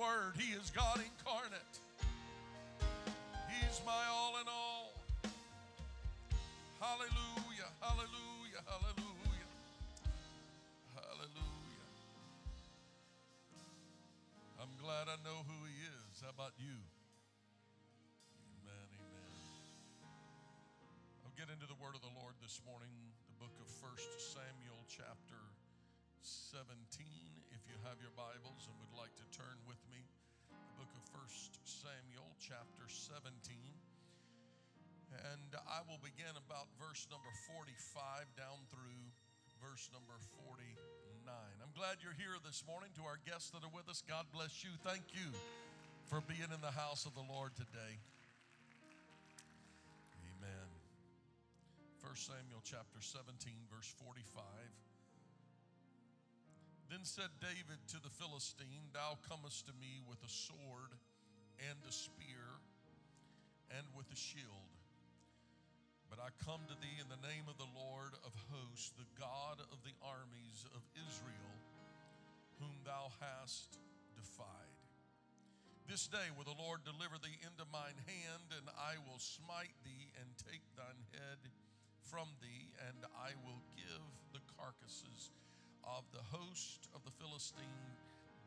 [0.00, 1.76] Word, He is God incarnate.
[3.52, 4.96] He's my all in all.
[6.80, 9.50] Hallelujah, hallelujah, hallelujah,
[10.96, 11.88] hallelujah.
[14.56, 16.24] I'm glad I know who He is.
[16.24, 16.80] How about you?
[18.56, 19.32] Amen, amen.
[21.28, 22.88] I'll get into the word of the Lord this morning,
[23.28, 25.44] the book of 1 Samuel, chapter
[26.24, 26.89] 17.
[28.00, 30.00] Have your Bibles and would like to turn with me,
[30.48, 31.20] the book of 1
[31.68, 33.28] Samuel, chapter 17.
[35.12, 37.28] And I will begin about verse number
[37.60, 39.04] 45 down through
[39.60, 40.16] verse number
[40.48, 40.80] 49.
[41.28, 42.88] I'm glad you're here this morning.
[42.96, 44.72] To our guests that are with us, God bless you.
[44.80, 45.28] Thank you
[46.08, 48.00] for being in the house of the Lord today.
[50.40, 50.68] Amen.
[52.00, 53.28] 1 Samuel chapter 17,
[53.68, 54.40] verse 45.
[56.90, 60.90] Then said David to the Philistine, Thou comest to me with a sword
[61.62, 62.58] and a spear
[63.70, 64.74] and with a shield.
[66.10, 69.62] But I come to thee in the name of the Lord of hosts, the God
[69.70, 71.54] of the armies of Israel,
[72.58, 73.78] whom thou hast
[74.18, 74.74] defied.
[75.86, 80.10] This day will the Lord deliver thee into mine hand, and I will smite thee
[80.18, 81.38] and take thine head
[82.02, 84.02] from thee, and I will give
[84.34, 85.30] the carcasses
[85.84, 87.94] of the host of the Philistine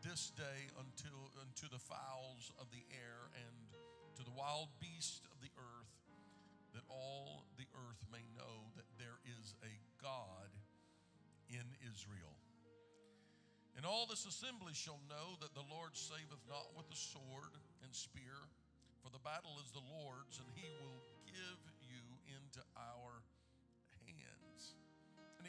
[0.04, 3.58] this day until unto the fowls of the air and
[4.20, 5.94] to the wild beasts of the earth,
[6.76, 9.74] that all the earth may know that there is a
[10.04, 10.52] God
[11.50, 12.36] in Israel.
[13.74, 17.90] And all this assembly shall know that the Lord saveth not with the sword and
[17.90, 18.38] spear,
[19.02, 22.62] for the battle is the Lord's, and he will give you into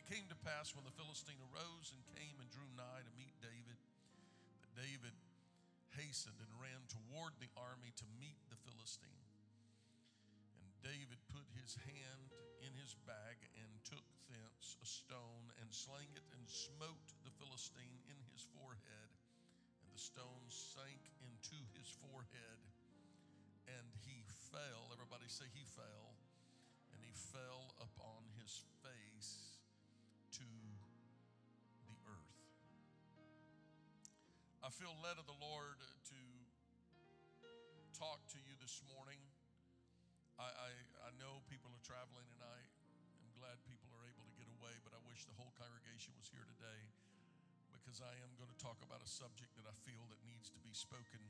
[0.05, 3.33] it came to pass when the Philistine arose and came and drew nigh to meet
[3.41, 3.81] David,
[4.61, 5.17] that David
[5.97, 9.25] hastened and ran toward the army to meet the Philistine.
[10.61, 16.13] And David put his hand in his bag and took thence a stone and slang
[16.13, 19.11] it and smote the Philistine in his forehead.
[19.81, 22.61] And the stone sank into his forehead
[23.73, 24.21] and he
[24.53, 24.93] fell.
[24.93, 26.13] Everybody say he fell.
[26.93, 27.74] And he fell
[34.65, 35.77] I feel led of the Lord
[36.09, 36.21] to
[37.93, 39.21] talk to you this morning.
[40.41, 40.71] I, I,
[41.05, 42.59] I know people are traveling, and I
[43.21, 46.33] am glad people are able to get away, but I wish the whole congregation was
[46.33, 46.81] here today
[47.77, 50.61] because I am going to talk about a subject that I feel that needs to
[50.65, 51.21] be spoken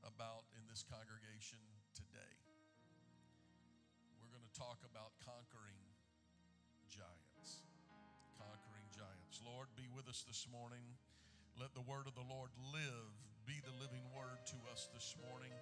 [0.00, 1.60] about in this congregation
[1.92, 2.32] today.
[4.24, 5.84] We're going to talk about conquering
[6.88, 7.60] giants.
[8.40, 9.44] Conquering giants.
[9.44, 10.96] Lord, be with us this morning.
[11.56, 13.08] Let the word of the Lord live,
[13.48, 15.56] be the living word to us this morning.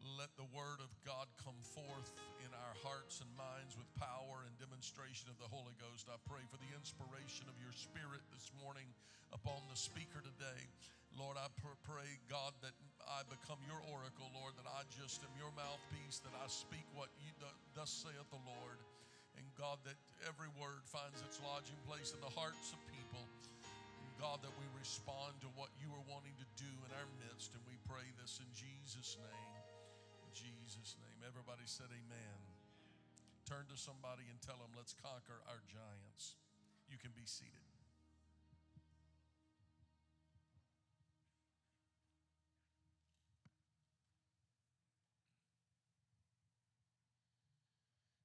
[0.00, 4.56] Let the word of God come forth in our hearts and minds with power and
[4.56, 6.08] demonstration of the Holy Ghost.
[6.08, 8.88] I pray for the inspiration of your spirit this morning
[9.36, 10.64] upon the speaker today.
[11.12, 12.72] Lord, I pr- pray, God, that
[13.04, 17.12] I become your oracle, Lord, that I just am your mouthpiece, that I speak what
[17.20, 17.36] you,
[17.76, 18.80] thus saith the Lord.
[19.36, 22.80] And God, that every word finds its lodging place in the hearts of
[24.22, 27.58] God, that we respond to what you are wanting to do in our midst.
[27.58, 29.54] And we pray this in Jesus' name.
[30.22, 31.26] In Jesus' name.
[31.26, 32.38] Everybody said amen.
[33.50, 36.38] Turn to somebody and tell them, let's conquer our giants.
[36.86, 37.66] You can be seated.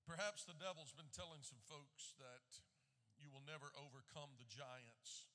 [0.06, 2.62] Perhaps the devil's been telling some folks that
[3.18, 5.26] you will never overcome the giants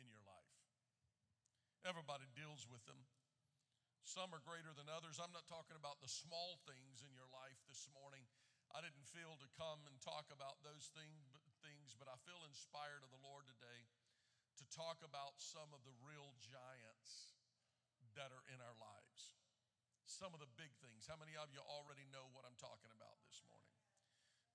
[0.00, 0.56] in your life.
[1.82, 3.00] Everybody deals with them.
[4.06, 5.18] Some are greater than others.
[5.22, 8.26] I'm not talking about the small things in your life this morning.
[8.72, 11.12] I didn't feel to come and talk about those thing,
[11.62, 13.86] things, but I feel inspired of the Lord today
[14.58, 17.32] to talk about some of the real giants
[18.18, 19.36] that are in our lives.
[20.04, 21.08] Some of the big things.
[21.08, 23.72] How many of you already know what I'm talking about this morning?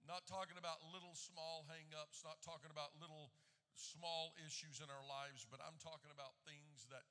[0.06, 3.33] Not talking about little small hangups, not talking about little
[3.77, 7.06] small issues in our lives, but I'm talking about things that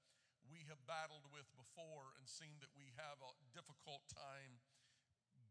[0.46, 4.62] we have battled with before and seen that we have a difficult time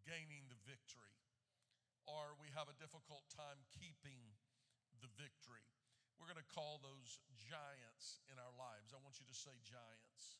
[0.07, 1.15] gaining the victory,
[2.07, 4.35] or we have a difficult time keeping
[5.01, 5.65] the victory.
[6.15, 8.95] We're going to call those giants in our lives.
[8.95, 10.39] I want you to say giants.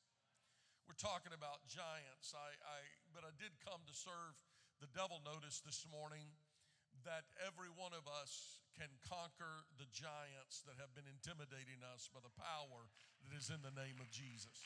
[0.88, 2.32] We're talking about giants.
[2.32, 2.80] I, I
[3.12, 4.38] but I did come to serve
[4.80, 6.38] the devil notice this morning
[7.04, 12.20] that every one of us can conquer the giants that have been intimidating us by
[12.20, 12.92] the power
[13.24, 14.60] that is in the name of Jesus.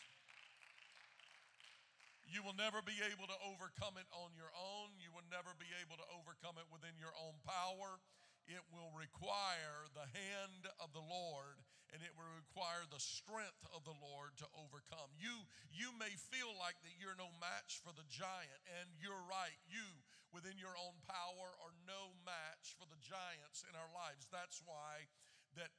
[2.29, 4.93] You will never be able to overcome it on your own.
[5.01, 7.97] You will never be able to overcome it within your own power.
[8.45, 11.57] It will require the hand of the Lord
[11.89, 15.09] and it will require the strength of the Lord to overcome.
[15.17, 15.33] You,
[15.73, 19.57] you may feel like that you're no match for the giant, and you're right.
[19.65, 19.81] You,
[20.31, 24.29] within your own power, are no match for the giants in our lives.
[24.29, 25.09] That's why
[25.57, 25.73] that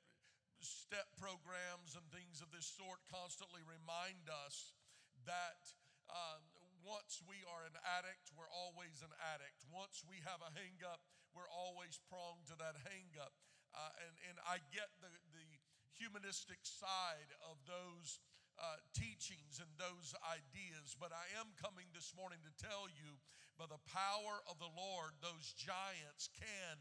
[0.61, 4.77] step programs and things of this sort constantly remind us
[5.25, 5.63] that
[6.11, 6.43] um,
[6.85, 9.65] once we are an addict, we're always an addict.
[9.69, 11.01] Once we have a hang up,
[11.33, 13.33] we're always prone to that hang up.
[13.71, 15.49] Uh, and, and I get the, the
[15.95, 18.19] humanistic side of those
[18.59, 23.21] uh, teachings and those ideas, but I am coming this morning to tell you
[23.61, 26.77] by the power of the Lord, those giants can,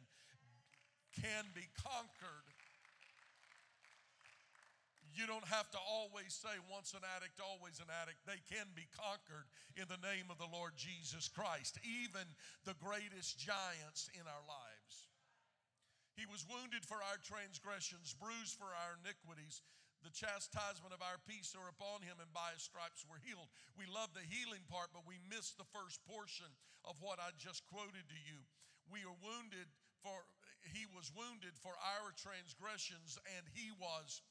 [1.19, 2.47] can be conquered
[5.19, 8.23] you don't have to always say once an addict, always an addict.
[8.23, 12.23] They can be conquered in the name of the Lord Jesus Christ, even
[12.63, 14.95] the greatest giants in our lives.
[16.15, 19.59] He was wounded for our transgressions, bruised for our iniquities.
[19.99, 23.51] The chastisement of our peace are upon him, and by his stripes we're healed.
[23.75, 26.47] We love the healing part, but we miss the first portion
[26.87, 28.39] of what I just quoted to you.
[28.87, 29.67] We are wounded
[29.99, 30.23] for,
[30.71, 34.23] he was wounded for our transgressions, and he was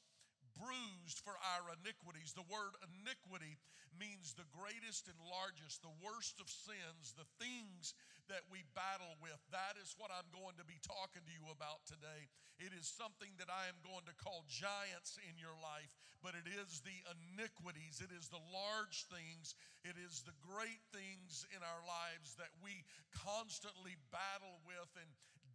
[0.59, 2.35] bruised for our iniquities.
[2.35, 3.57] The word iniquity
[3.97, 7.95] means the greatest and largest, the worst of sins, the things
[8.29, 9.39] that we battle with.
[9.51, 12.29] That is what I'm going to be talking to you about today.
[12.61, 16.45] It is something that I am going to call giants in your life, but it
[16.45, 19.57] is the iniquities, it is the large things,
[19.87, 22.85] it is the great things in our lives that we
[23.15, 25.09] constantly battle with and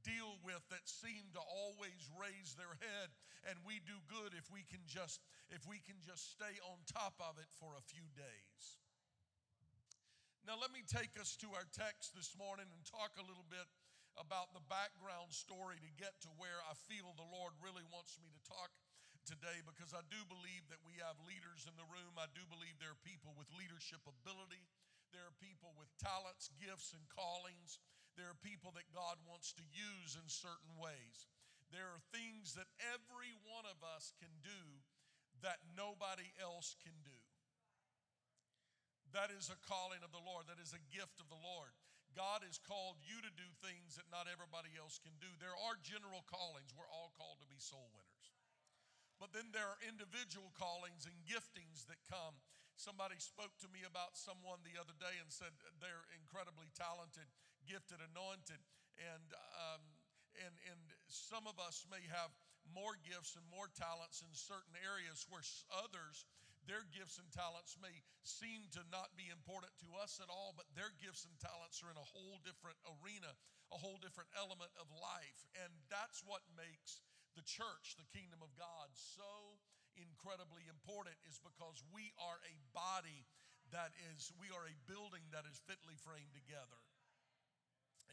[0.04, 3.10] deal with that seem to always raise their head
[3.48, 7.16] and we do good if we can just if we can just stay on top
[7.24, 8.80] of it for a few days
[10.44, 13.68] now let me take us to our text this morning and talk a little bit
[14.20, 18.30] about the background story to get to where I feel the Lord really wants me
[18.30, 18.70] to talk
[19.26, 22.20] today because I do believe that we have leaders in the room.
[22.20, 24.62] I do believe there are people with leadership ability.
[25.16, 27.80] There are people with talents, gifts, and callings.
[28.14, 31.28] There are people that God wants to use in certain ways.
[31.74, 34.62] There are things that every one of us can do
[35.42, 37.18] that nobody else can do.
[39.14, 40.50] That is a calling of the Lord.
[40.50, 41.74] That is a gift of the Lord.
[42.14, 45.30] God has called you to do things that not everybody else can do.
[45.42, 46.74] There are general callings.
[46.74, 48.26] We're all called to be soul winners.
[49.18, 52.38] But then there are individual callings and giftings that come.
[52.78, 57.30] Somebody spoke to me about someone the other day and said they're incredibly talented
[57.66, 58.62] gifted, anointed.
[59.00, 59.28] And,
[59.58, 59.84] um,
[60.44, 62.30] and, and some of us may have
[62.72, 65.44] more gifts and more talents in certain areas where
[65.84, 66.24] others,
[66.64, 67.92] their gifts and talents may
[68.24, 71.92] seem to not be important to us at all, but their gifts and talents are
[71.92, 73.36] in a whole different arena,
[73.76, 75.40] a whole different element of life.
[75.60, 77.04] And that's what makes
[77.36, 79.60] the church, the kingdom of God, so
[80.00, 83.28] incredibly important, is because we are a body
[83.74, 86.80] that is, we are a building that is fitly framed together.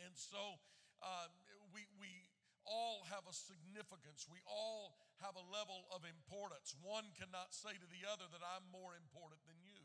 [0.04, 0.58] And so
[1.04, 1.28] uh,
[1.72, 2.10] we, we
[2.68, 4.28] all have a significance.
[4.28, 6.72] We all have a level of importance.
[6.80, 9.80] One cannot say to the other that I'm more important than you.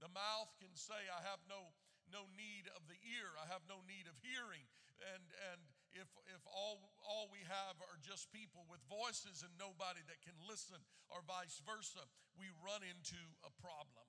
[0.00, 1.76] The mouth can say, I have no,
[2.08, 4.64] no need of the ear, I have no need of hearing.
[5.12, 5.60] And, and
[5.96, 10.36] if, if all, all we have are just people with voices and nobody that can
[10.44, 10.80] listen,
[11.12, 12.04] or vice versa,
[12.36, 14.08] we run into a problem.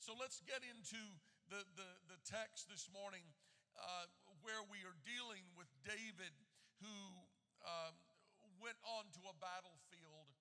[0.00, 1.00] So let's get into
[1.52, 3.20] the, the, the text this morning
[3.76, 4.08] uh,
[4.40, 6.32] where we are dealing with David,
[6.80, 6.96] who
[7.68, 7.92] um,
[8.56, 10.32] went onto a battlefield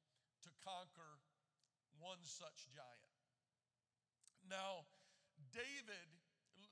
[0.47, 1.19] to conquer
[1.99, 3.15] one such giant.
[4.47, 4.87] Now,
[5.51, 6.07] David,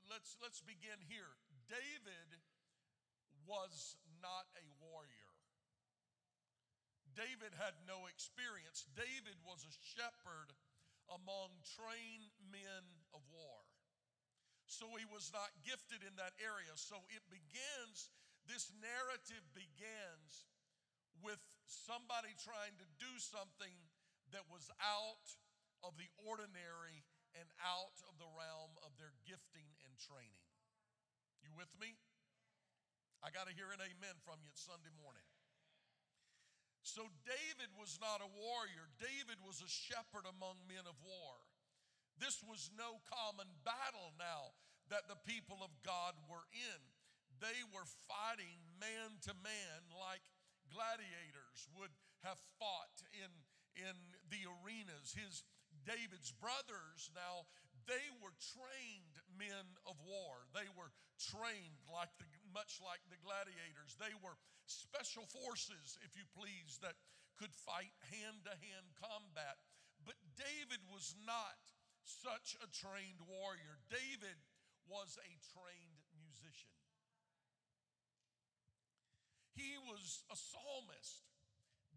[0.07, 1.35] let's, let's begin here.
[1.67, 2.39] David
[3.43, 5.35] was not a warrior.
[7.11, 8.87] David had no experience.
[8.95, 10.55] David was a shepherd
[11.11, 13.68] among trained men of war.
[14.69, 16.69] So he was not gifted in that area.
[16.77, 18.13] So it begins,
[18.45, 20.45] this narrative begins
[21.25, 23.73] with somebody trying to do something
[24.29, 25.25] that was out
[25.81, 27.01] of the ordinary
[27.33, 30.45] and out of the realm of their gifting and training.
[31.41, 31.97] You with me?
[33.25, 35.25] I got to hear an amen from you Sunday morning.
[36.85, 41.48] So, David was not a warrior, David was a shepherd among men of war.
[42.19, 44.53] This was no common battle now
[44.91, 46.81] that the people of God were in.
[47.39, 50.23] They were fighting man to man like
[50.67, 51.91] gladiators would
[52.27, 53.31] have fought in,
[53.79, 53.95] in
[54.27, 55.15] the arenas.
[55.15, 55.47] His
[55.87, 57.47] David's brothers now
[57.89, 60.45] they were trained men of war.
[60.53, 63.97] They were trained like the, much like the gladiators.
[63.97, 64.37] They were
[64.69, 66.93] special forces, if you please, that
[67.41, 69.57] could fight hand to hand combat.
[70.05, 71.57] But David was not
[72.09, 73.77] such a trained warrior.
[73.93, 74.37] David
[74.89, 76.73] was a trained musician.
[79.53, 81.29] He was a psalmist.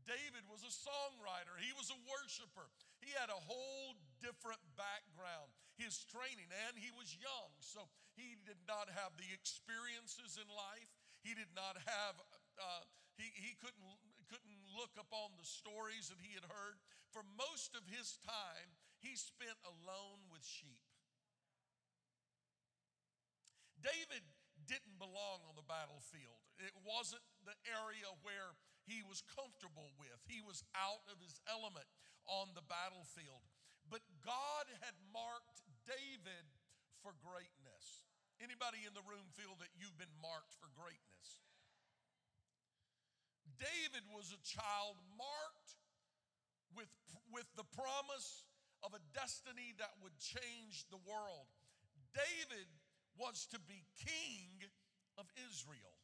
[0.03, 2.67] David was a songwriter, he was a worshiper.
[2.99, 7.87] He had a whole different background, his training, and he was young, so
[8.19, 10.91] he did not have the experiences in life.
[11.23, 12.19] He did not have,
[12.59, 12.83] uh,
[13.15, 13.95] he, he couldn't,
[14.27, 16.83] couldn't look upon the stories that he had heard.
[17.15, 20.87] For most of his time, he spent alone with sheep.
[23.83, 24.23] David
[24.71, 26.39] didn't belong on the battlefield.
[26.63, 28.55] It wasn't the area where
[28.87, 30.15] he was comfortable with.
[30.31, 31.87] He was out of his element
[32.31, 33.43] on the battlefield.
[33.91, 36.47] But God had marked David
[37.03, 38.07] for greatness.
[38.39, 41.43] Anybody in the room feel that you've been marked for greatness?
[43.59, 45.75] David was a child marked
[46.75, 46.91] with,
[47.31, 48.47] with the promise
[48.83, 51.47] of a destiny that would change the world.
[52.13, 52.69] David
[53.17, 54.67] was to be king
[55.17, 55.97] of Israel.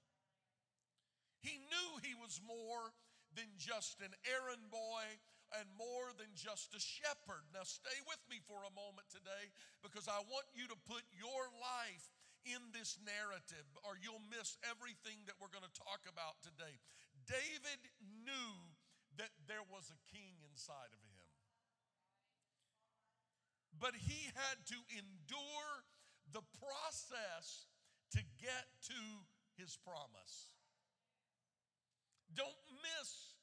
[1.40, 2.94] He knew he was more
[3.37, 5.06] than just an errand boy
[5.56, 7.47] and more than just a shepherd.
[7.54, 9.49] Now, stay with me for a moment today
[9.80, 12.12] because I want you to put your life
[12.44, 16.76] in this narrative or you'll miss everything that we're going to talk about today.
[17.25, 17.80] David
[18.25, 18.52] knew
[19.16, 21.08] that there was a king inside of him,
[23.80, 25.73] but he had to endure
[26.32, 27.66] the process
[28.12, 29.00] to get to
[29.56, 30.54] his promise.
[32.35, 33.38] Don't miss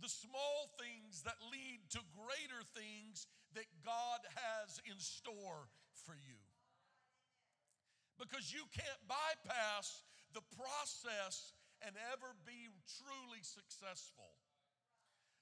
[0.00, 5.68] the small things that lead to greater things that God has in store
[6.06, 6.40] for you.
[8.16, 12.68] Because you can't bypass the process and ever be
[13.00, 14.36] truly successful.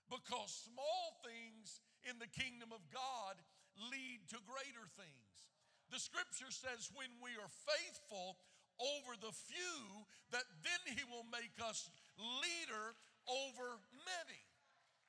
[0.08, 3.36] Because small things in the kingdom of God
[3.78, 5.30] lead to greater things.
[5.88, 8.36] The scripture says, when we are faithful
[8.78, 12.94] over the few, that then he will make us leader
[13.26, 14.42] over many.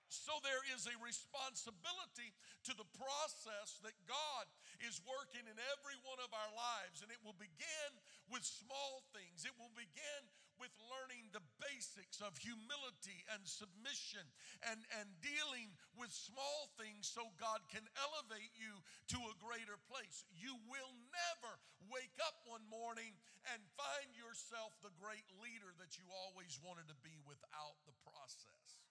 [0.10, 2.34] So there is a responsibility
[2.66, 4.46] to the process that God
[4.82, 7.06] is working in every one of our lives.
[7.06, 7.92] And it will begin
[8.34, 10.22] with small things, it will begin
[10.60, 14.24] with learning the basics of humility and submission
[14.68, 18.84] and, and dealing with small things so God can elevate you
[19.16, 20.28] to a greater place.
[20.36, 21.52] You will never
[21.88, 23.16] wake up one morning
[23.56, 28.84] and find yourself the great leader that you always wanted to be without the process.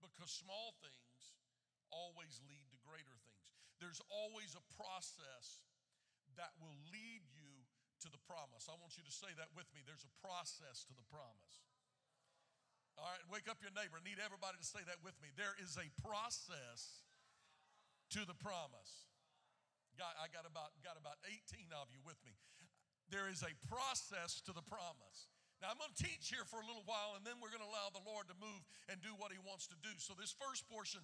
[0.00, 1.36] Because small things
[1.92, 3.44] always lead to greater things.
[3.78, 5.62] There's always a process
[6.36, 7.22] that will lead
[8.04, 8.68] to the promise.
[8.68, 9.80] I want you to say that with me.
[9.82, 11.64] There's a process to the promise.
[13.00, 13.98] All right, wake up your neighbor.
[13.98, 15.32] I need everybody to say that with me.
[15.34, 17.02] There is a process
[18.14, 19.08] to the promise.
[19.98, 22.36] I got about, got about 18 of you with me.
[23.10, 25.32] There is a process to the promise.
[25.62, 27.70] Now, I'm going to teach here for a little while, and then we're going to
[27.70, 29.92] allow the Lord to move and do what He wants to do.
[29.96, 31.00] So, this first portion,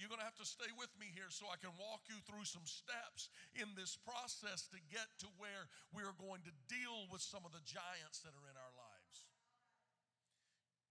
[0.00, 2.48] you're going to have to stay with me here so I can walk you through
[2.48, 3.28] some steps
[3.58, 7.52] in this process to get to where we are going to deal with some of
[7.52, 9.16] the giants that are in our lives.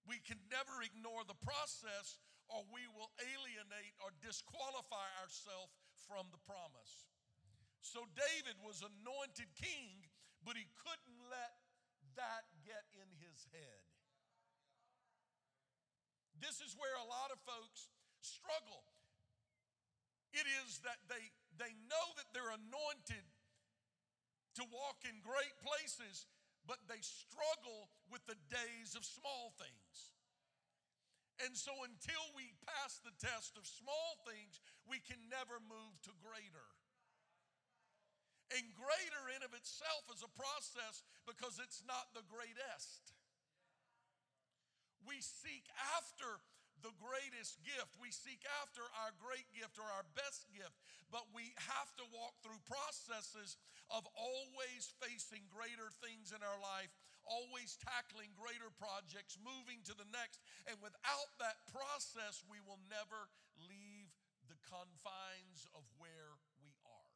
[0.06, 2.18] We can never ignore the process,
[2.50, 5.74] or we will alienate or disqualify ourselves
[6.10, 7.10] from the promise.
[7.82, 10.10] So David was anointed king,
[10.41, 11.68] but he couldn't let
[12.19, 13.83] that get in his head.
[16.43, 17.88] This is where a lot of folks
[18.19, 18.83] struggle.
[20.35, 23.27] It is that they, they know that they're anointed
[24.59, 26.27] to walk in great places,
[26.67, 30.15] but they struggle with the days of small things.
[31.39, 36.11] And so, until we pass the test of small things, we can never move to
[36.19, 36.67] greater.
[38.50, 43.13] And greater in of itself is a process because it's not the greatest.
[45.06, 46.41] We seek after
[46.82, 48.00] the greatest gift.
[48.00, 50.79] We seek after our great gift or our best gift,
[51.12, 53.60] but we have to walk through processes
[53.91, 56.91] of always facing greater things in our life,
[57.27, 60.39] always tackling greater projects, moving to the next.
[60.72, 63.27] And without that process, we will never
[63.60, 64.10] leave
[64.48, 67.10] the confines of where we are.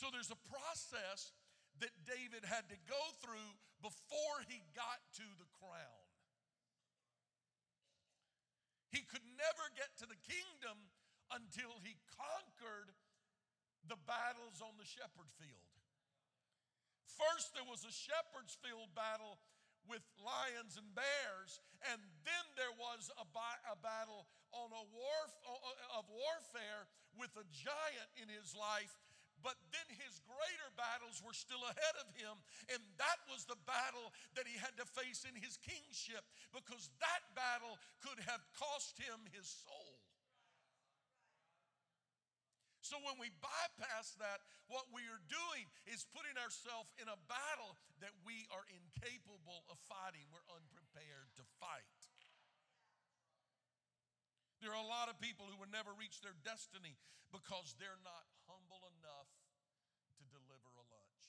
[0.00, 1.36] So there's a process
[1.84, 3.52] that David had to go through
[3.84, 6.04] before he got to the crown.
[8.88, 10.88] He could never get to the kingdom
[11.28, 12.96] until he conquered
[13.84, 15.76] the battles on the shepherd field.
[17.04, 19.36] First, there was a shepherd's field battle
[19.84, 21.60] with lions and bears,
[21.92, 24.24] and then there was a, bi- a battle
[24.56, 25.20] on a war
[25.92, 26.88] of warfare
[27.20, 28.96] with a giant in his life
[29.42, 32.36] but then his greater battles were still ahead of him.
[32.72, 37.22] And that was the battle that he had to face in his kingship because that
[37.32, 40.00] battle could have cost him his soul.
[42.90, 47.78] So when we bypass that, what we are doing is putting ourselves in a battle
[48.02, 50.26] that we are incapable of fighting.
[50.34, 51.86] We're unprepared to fight.
[54.58, 56.98] There are a lot of people who will never reach their destiny
[57.30, 58.26] because they're not
[58.70, 59.26] humble enough
[60.14, 61.22] to deliver a lunch.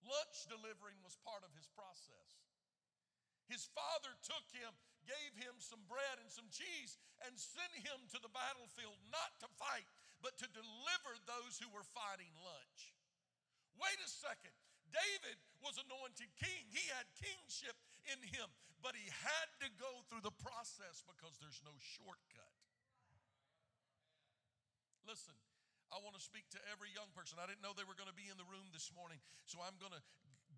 [0.00, 2.40] Lunch delivering was part of his process.
[3.52, 4.72] His father took him,
[5.04, 6.96] gave him some bread and some cheese,
[7.28, 9.84] and sent him to the battlefield not to fight,
[10.24, 12.96] but to deliver those who were fighting lunch.
[13.76, 14.56] Wait a second.
[14.88, 16.64] David was anointed king.
[16.72, 17.76] He had kingship
[18.08, 18.48] in him,
[18.80, 22.57] but he had to go through the process because there's no shortcut.
[25.08, 25.32] Listen,
[25.88, 27.40] I want to speak to every young person.
[27.40, 29.16] I didn't know they were going to be in the room this morning,
[29.48, 30.04] so I'm going to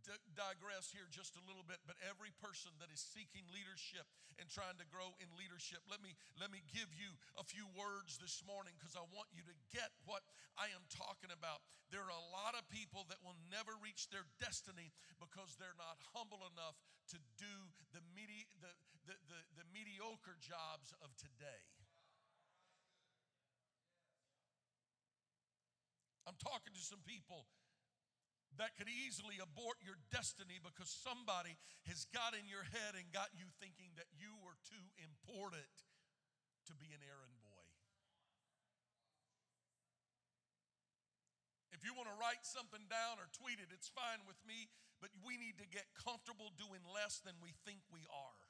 [0.02, 1.78] d- digress here just a little bit.
[1.86, 4.10] But every person that is seeking leadership
[4.42, 8.18] and trying to grow in leadership, let me let me give you a few words
[8.18, 10.26] this morning because I want you to get what
[10.58, 11.62] I am talking about.
[11.94, 14.90] There are a lot of people that will never reach their destiny
[15.22, 16.74] because they're not humble enough
[17.14, 17.54] to do
[17.94, 18.74] the, medi- the,
[19.06, 21.62] the, the, the mediocre jobs of today.
[26.30, 27.50] I'm talking to some people
[28.54, 31.58] that could easily abort your destiny because somebody
[31.90, 35.74] has got in your head and got you thinking that you were too important
[36.70, 37.66] to be an errand boy.
[41.74, 44.70] If you want to write something down or tweet it, it's fine with me,
[45.02, 48.42] but we need to get comfortable doing less than we think we are.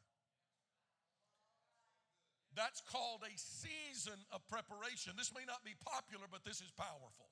[2.53, 5.17] That's called a season of preparation.
[5.17, 7.31] This may not be popular, but this is powerful.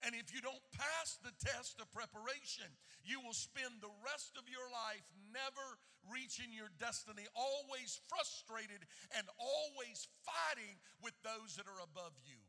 [0.00, 2.68] And if you don't pass the test of preparation,
[3.04, 5.76] you will spend the rest of your life never
[6.08, 8.80] reaching your destiny, always frustrated
[9.12, 12.40] and always fighting with those that are above you.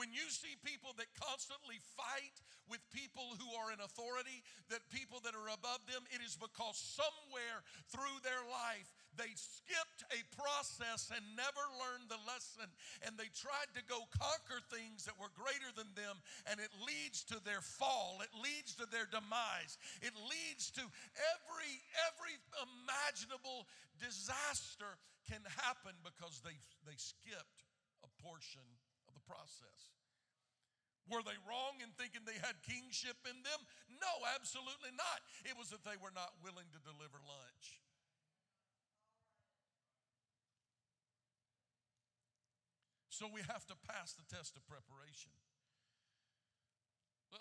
[0.00, 4.40] When you see people that constantly fight with people who are in authority,
[4.72, 7.60] that people that are above them, it is because somewhere
[7.92, 12.68] through their life they skipped a process and never learned the lesson
[13.04, 16.16] and they tried to go conquer things that were greater than them
[16.48, 19.76] and it leads to their fall, it leads to their demise.
[20.00, 20.84] It leads to
[21.36, 21.74] every
[22.08, 23.68] every imaginable
[24.00, 24.96] disaster
[25.28, 26.56] can happen because they
[26.88, 27.68] they skipped
[28.00, 28.64] a portion
[29.08, 29.92] of the process.
[31.10, 33.60] Were they wrong in thinking they had kingship in them?
[33.90, 35.20] No, absolutely not.
[35.42, 37.82] It was that they were not willing to deliver lunch.
[43.12, 45.36] So we have to pass the test of preparation.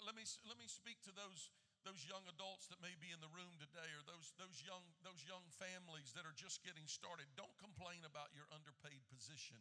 [0.03, 1.47] Let, me, let me speak to those,
[1.87, 5.23] those young adults that may be in the room today or those, those, young, those
[5.23, 7.31] young families that are just getting started.
[7.39, 9.59] Don't complain about your underpaid position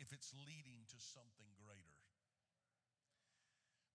[0.00, 1.89] if it's leading to something greater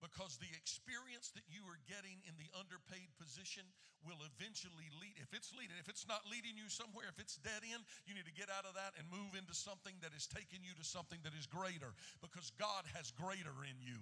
[0.06, 3.66] because the experience that you are getting in the underpaid position
[4.06, 7.66] will eventually lead if it's leading if it's not leading you somewhere if it's dead
[7.74, 10.62] end you need to get out of that and move into something that is taking
[10.62, 11.90] you to something that is greater
[12.22, 13.98] because God has greater in you.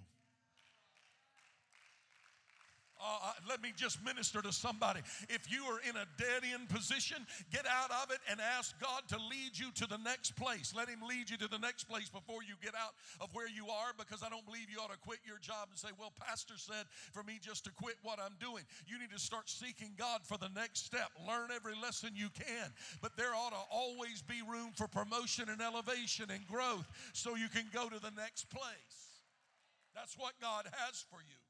[3.00, 5.00] Uh, let me just minister to somebody.
[5.28, 9.02] If you are in a dead end position, get out of it and ask God
[9.08, 10.72] to lead you to the next place.
[10.74, 13.68] Let Him lead you to the next place before you get out of where you
[13.68, 16.54] are because I don't believe you ought to quit your job and say, Well, Pastor
[16.56, 18.64] said for me just to quit what I'm doing.
[18.86, 21.10] You need to start seeking God for the next step.
[21.26, 22.72] Learn every lesson you can.
[23.02, 27.48] But there ought to always be room for promotion and elevation and growth so you
[27.48, 29.20] can go to the next place.
[29.94, 31.43] That's what God has for you.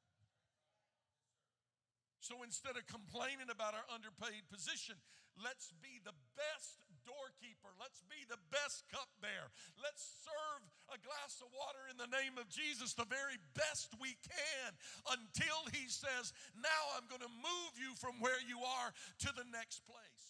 [2.25, 4.97] So instead of complaining about our underpaid position,
[5.37, 7.69] let's be the best doorkeeper.
[7.77, 9.53] Let's be the best cupbearer.
[9.77, 14.17] Let's serve a glass of water in the name of Jesus the very best we
[14.25, 14.73] can
[15.13, 18.89] until He says, Now I'm going to move you from where you are
[19.29, 20.25] to the next place.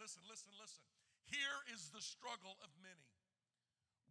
[0.00, 0.80] Listen, listen, listen.
[1.28, 3.12] Here is the struggle of many.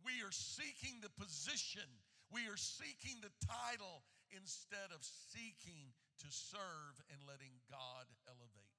[0.06, 1.90] We are seeking the position,
[2.30, 5.90] we are seeking the title instead of seeking
[6.22, 8.76] to serve and letting God elevate.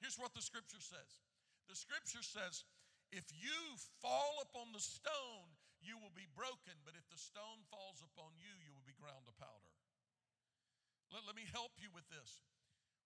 [0.00, 1.20] Here's what the scripture says
[1.66, 2.62] the scripture says,
[3.10, 3.58] if you
[3.98, 5.50] fall upon the stone,
[5.82, 9.26] you will be broken, but if the stone falls upon you, you will be ground
[9.26, 9.74] to powder.
[11.14, 12.42] Let, let me help you with this.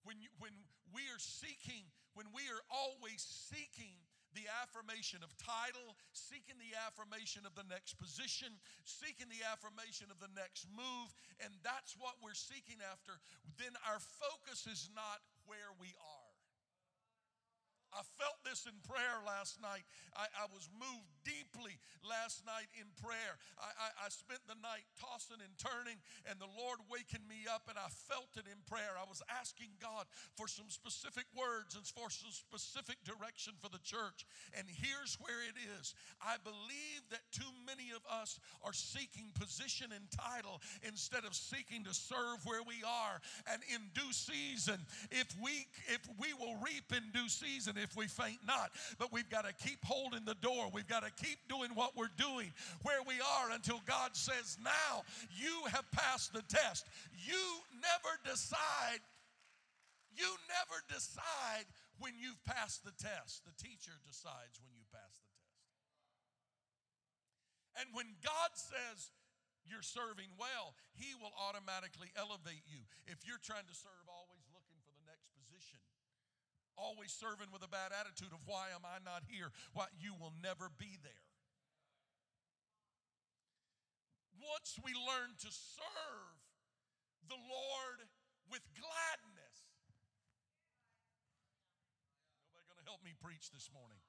[0.05, 0.53] When, you, when
[0.93, 4.01] we are seeking, when we are always seeking
[4.35, 10.19] the affirmation of title, seeking the affirmation of the next position, seeking the affirmation of
[10.23, 11.09] the next move,
[11.43, 13.19] and that's what we're seeking after,
[13.59, 16.31] then our focus is not where we are.
[17.91, 19.83] I felt this in prayer last night.
[20.15, 23.37] I, I was moved deeply last night in prayer.
[23.59, 27.69] I, I, I, spent the night tossing and turning, and the Lord waking me up,
[27.69, 28.95] and I felt it in prayer.
[28.97, 30.07] I was asking God
[30.39, 34.25] for some specific words and for some specific direction for the church.
[34.57, 39.91] And here's where it is I believe that too many of us are seeking position
[39.91, 43.21] and title instead of seeking to serve where we are.
[43.51, 44.79] And in due season,
[45.11, 48.71] if we if we will reap in due season, if we faint not.
[48.99, 50.71] But we've got to keep holding the door.
[50.73, 55.03] We've got to keep doing what we're doing where we are until God says, Now
[55.37, 56.87] you have passed the test.
[57.27, 57.41] You
[57.81, 59.01] never decide.
[60.17, 61.65] You never decide
[61.99, 63.45] when you've passed the test.
[63.45, 65.61] The teacher decides when you pass the test.
[67.81, 69.13] And when God says,
[69.71, 72.83] you're serving well, He will automatically elevate you.
[73.07, 75.79] If you're trying to serve always looking for the next position,
[76.81, 79.53] always serving with a bad attitude of why am I not here?
[79.77, 81.29] Why you will never be there.
[84.41, 86.41] Once we learn to serve
[87.29, 88.01] the Lord
[88.49, 89.57] with gladness.
[92.49, 94.01] Nobody going to help me preach this morning.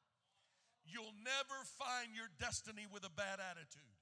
[0.88, 3.94] You'll never find your destiny with a bad attitude.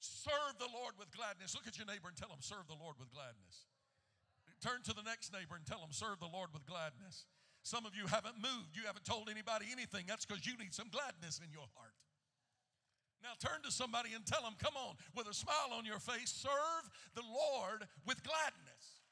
[0.00, 1.52] Serve the Lord with gladness.
[1.52, 3.68] Look at your neighbor and tell him, serve the Lord with gladness.
[4.64, 7.28] Turn to the next neighbor and tell them, serve the Lord with gladness.
[7.60, 8.72] Some of you haven't moved.
[8.72, 10.08] You haven't told anybody anything.
[10.08, 11.92] That's because you need some gladness in your heart.
[13.20, 16.32] Now turn to somebody and tell them, come on, with a smile on your face,
[16.32, 19.04] serve the Lord with gladness.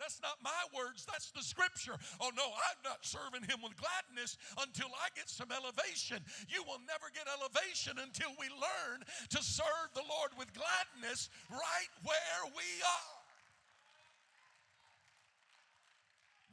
[0.00, 2.00] That's not my words, that's the scripture.
[2.16, 6.24] Oh no, I'm not serving him with gladness until I get some elevation.
[6.48, 11.92] You will never get elevation until we learn to serve the Lord with gladness right
[12.00, 13.19] where we are.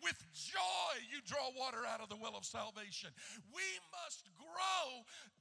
[0.03, 3.09] With joy, you draw water out of the well of salvation.
[3.49, 4.85] We must grow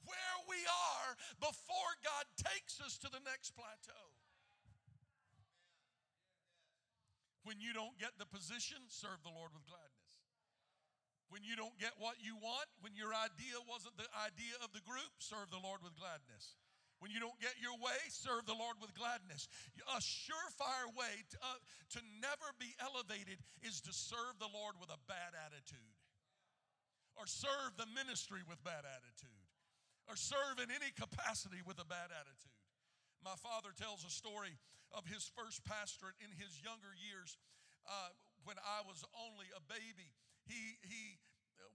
[0.03, 4.05] where we are before God takes us to the next plateau.
[7.47, 10.07] When you don't get the position, serve the Lord with gladness.
[11.31, 14.83] When you don't get what you want, when your idea wasn't the idea of the
[14.83, 16.59] group, serve the Lord with gladness.
[16.99, 19.45] When you don't get your way, serve the Lord with gladness.
[19.93, 21.61] A surefire way to, uh,
[21.93, 25.93] to never be elevated is to serve the Lord with a bad attitude,
[27.13, 29.45] or serve the ministry with bad attitude,
[30.09, 32.57] or serve in any capacity with a bad attitude.
[33.21, 34.57] My father tells a story
[34.89, 37.37] of his first pastorate in his younger years
[37.85, 38.09] uh,
[38.45, 40.15] when I was only a baby.
[40.49, 41.19] He, he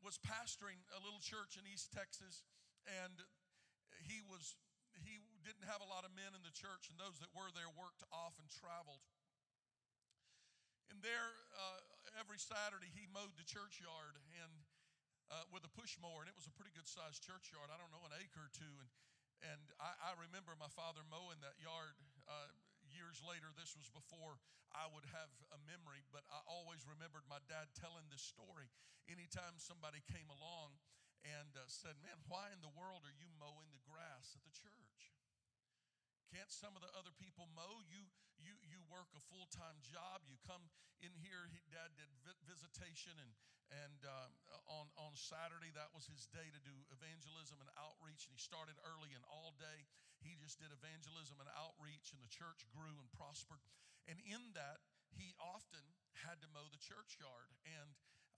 [0.03, 2.43] was pastoring a little church in East Texas,
[2.89, 3.23] and
[4.03, 4.57] he was
[5.01, 7.71] he didn't have a lot of men in the church, and those that were there
[7.73, 9.03] worked off and traveled.
[10.93, 11.81] And there, uh,
[12.21, 14.53] every Saturday, he mowed the churchyard and
[15.33, 17.73] uh, with a push mower, and it was a pretty good sized churchyard.
[17.73, 18.69] I don't know, an acre or two.
[18.77, 18.91] And
[19.43, 21.99] and I, I remember my father mowing that yard.
[22.31, 22.55] Uh,
[22.95, 24.39] years later, this was before
[24.71, 28.71] I would have a memory, but I always remembered my dad telling this story.
[29.11, 30.79] Anytime somebody came along
[31.23, 34.55] and uh, said, Man, why in the world are you mowing the grass at the
[34.55, 35.15] church?
[36.33, 37.85] Can't some of the other people mow?
[37.85, 38.09] You
[38.41, 40.25] you you work a full time job.
[40.27, 40.73] You come
[41.05, 41.47] in here.
[41.53, 43.33] He, Dad did vi- visitation, and
[43.85, 44.33] and um,
[44.65, 48.25] on on Saturday that was his day to do evangelism and outreach.
[48.25, 49.85] And he started early and all day.
[50.25, 53.61] He just did evangelism and outreach, and the church grew and prospered.
[54.07, 54.83] And in that,
[55.15, 55.83] he often
[56.25, 57.51] had to mow the churchyard.
[57.67, 57.93] And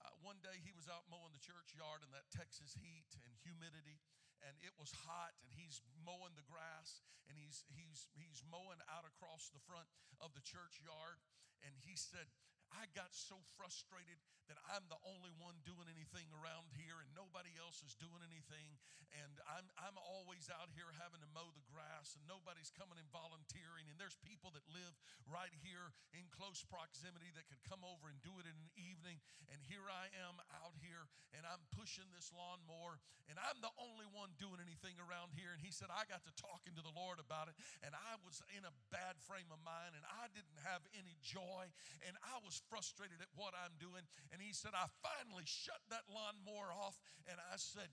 [0.05, 3.97] uh, one day he was out mowing the churchyard in that Texas heat and humidity
[4.45, 9.07] and it was hot and he's mowing the grass and he's he's he's mowing out
[9.09, 9.89] across the front
[10.21, 11.17] of the churchyard
[11.65, 12.29] and he said
[12.73, 14.17] I got so frustrated
[14.49, 18.77] that I'm the only one doing anything around here and nobody else is doing anything.
[19.23, 23.09] And I'm, I'm always out here having to mow the grass and nobody's coming and
[23.09, 23.89] volunteering.
[23.89, 24.93] And there's people that live
[25.25, 29.17] right here in close proximity that could come over and do it in an evening.
[29.49, 34.05] And here I am out here and I'm pushing this lawnmower and I'm the only
[34.13, 35.55] one doing anything around here.
[35.55, 38.45] And he said, I got to talking to the Lord about it and I was
[38.53, 41.71] in a bad frame of mind and I didn't have any joy
[42.05, 44.03] and I was frustrated at what I'm doing.
[44.31, 47.89] And he said, I finally shut that lawnmower off and I said,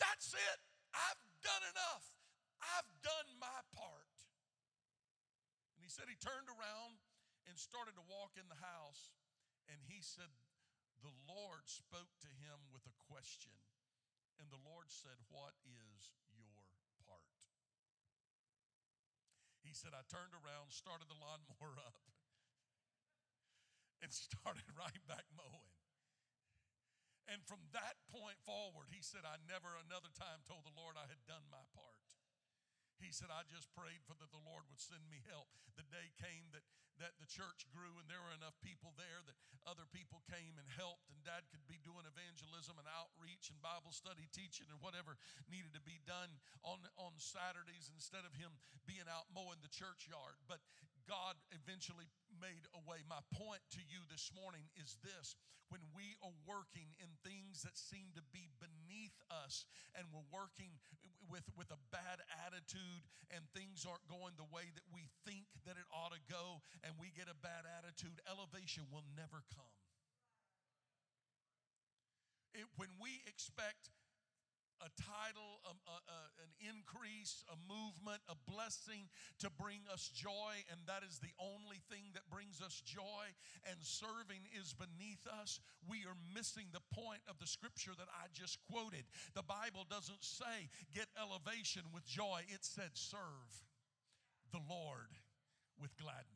[0.00, 0.58] That's it.
[0.94, 2.04] I've done enough.
[2.60, 4.14] I've done my part.
[5.76, 6.96] And he said he turned around
[7.46, 9.12] and started to walk in the house.
[9.68, 10.30] And he said,
[11.04, 13.54] The Lord spoke to him with a question.
[14.40, 16.64] And the Lord said, What is your
[17.04, 17.36] part?
[19.66, 21.98] He said, I turned around, started the lawnmower up,
[24.06, 25.74] and started right back mowing.
[27.26, 31.10] And from that point forward, he said, I never another time told the Lord I
[31.10, 31.98] had done my part.
[33.02, 35.50] He said, I just prayed for that the Lord would send me help.
[35.74, 36.64] The day came that,
[37.02, 39.36] that the church grew and there were enough people there that
[39.68, 43.92] other people came and helped, and dad could be doing evangelism and outreach and Bible
[43.92, 48.54] study teaching and whatever needed to be done on, on Saturdays instead of him
[48.88, 50.40] being out mowing the churchyard.
[50.48, 50.64] But
[51.04, 53.02] God eventually made a way.
[53.08, 55.36] My point to you this morning is this
[55.68, 59.66] when we are working in things that seem to be beneath us
[59.98, 60.78] and we're working
[61.26, 63.02] with, with a bad attitude
[63.34, 66.94] and things aren't going the way that we think that it ought to go and
[67.02, 69.74] we get a bad attitude, elevation will never come.
[72.54, 73.90] It, when we expect
[74.84, 79.08] a title, a, a, an increase, a movement, a blessing
[79.40, 83.24] to bring us joy, and that is the only thing that brings us joy,
[83.70, 88.28] and serving is beneath us, we are missing the point of the scripture that I
[88.32, 89.04] just quoted.
[89.34, 93.50] The Bible doesn't say get elevation with joy, it said serve
[94.52, 95.10] the Lord
[95.80, 96.35] with gladness.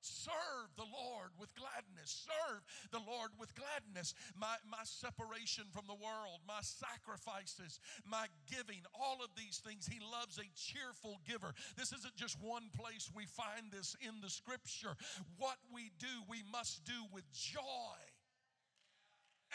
[0.00, 2.26] Serve the Lord with gladness.
[2.26, 4.14] Serve the Lord with gladness.
[4.36, 9.86] My, my separation from the world, my sacrifices, my giving, all of these things.
[9.86, 11.52] He loves a cheerful giver.
[11.76, 14.96] This isn't just one place we find this in the scripture.
[15.36, 18.00] What we do, we must do with joy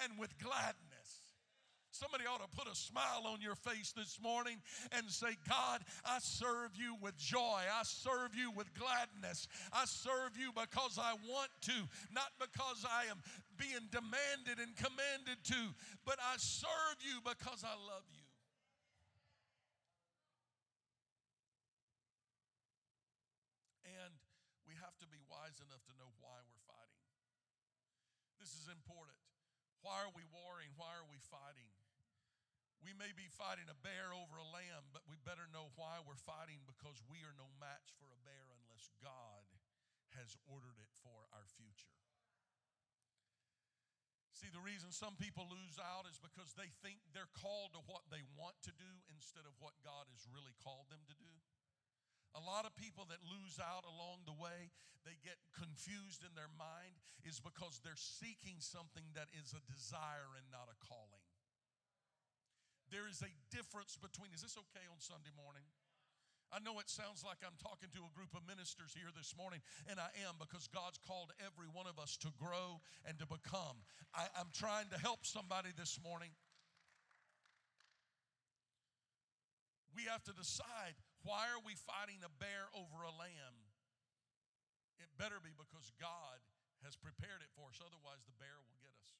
[0.04, 0.85] and with gladness.
[1.96, 4.60] Somebody ought to put a smile on your face this morning
[4.92, 7.64] and say, God, I serve you with joy.
[7.72, 9.48] I serve you with gladness.
[9.72, 11.78] I serve you because I want to,
[12.12, 13.24] not because I am
[13.56, 15.62] being demanded and commanded to,
[16.04, 18.28] but I serve you because I love you.
[24.04, 24.12] And
[24.68, 27.04] we have to be wise enough to know why we're fighting.
[28.36, 29.16] This is important.
[29.80, 30.76] Why are we warring?
[30.76, 31.72] Why are we fighting?
[32.86, 36.22] We may be fighting a bear over a lamb, but we better know why we're
[36.22, 39.42] fighting because we are no match for a bear unless God
[40.14, 41.98] has ordered it for our future.
[44.38, 48.06] See, the reason some people lose out is because they think they're called to what
[48.14, 51.34] they want to do instead of what God has really called them to do.
[52.38, 54.70] A lot of people that lose out along the way,
[55.02, 60.38] they get confused in their mind, is because they're seeking something that is a desire
[60.38, 61.25] and not a calling.
[62.96, 65.68] There is a difference between, is this okay on Sunday morning?
[66.48, 69.60] I know it sounds like I'm talking to a group of ministers here this morning,
[69.92, 73.84] and I am because God's called every one of us to grow and to become.
[74.16, 76.32] I, am trying to help somebody this morning.
[79.92, 80.96] We have to decide
[81.28, 83.60] why are we fighting a bear over a lamb?
[85.04, 86.40] It better be because God
[86.88, 89.15] has prepared it for us, otherwise, the bear will get us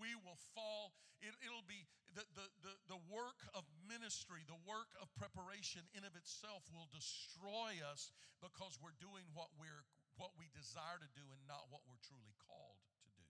[0.00, 0.92] we will fall.
[1.24, 6.04] It, will be the, the, the, the work of ministry, the work of preparation in
[6.04, 8.12] of itself will destroy us
[8.44, 9.84] because we're doing what we're
[10.16, 13.28] what we desire to do and not what we're truly called to do.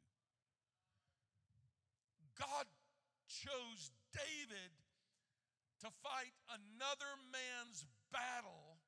[2.38, 2.70] God
[3.26, 4.70] chose David
[5.82, 7.82] to fight another man's
[8.14, 8.78] battle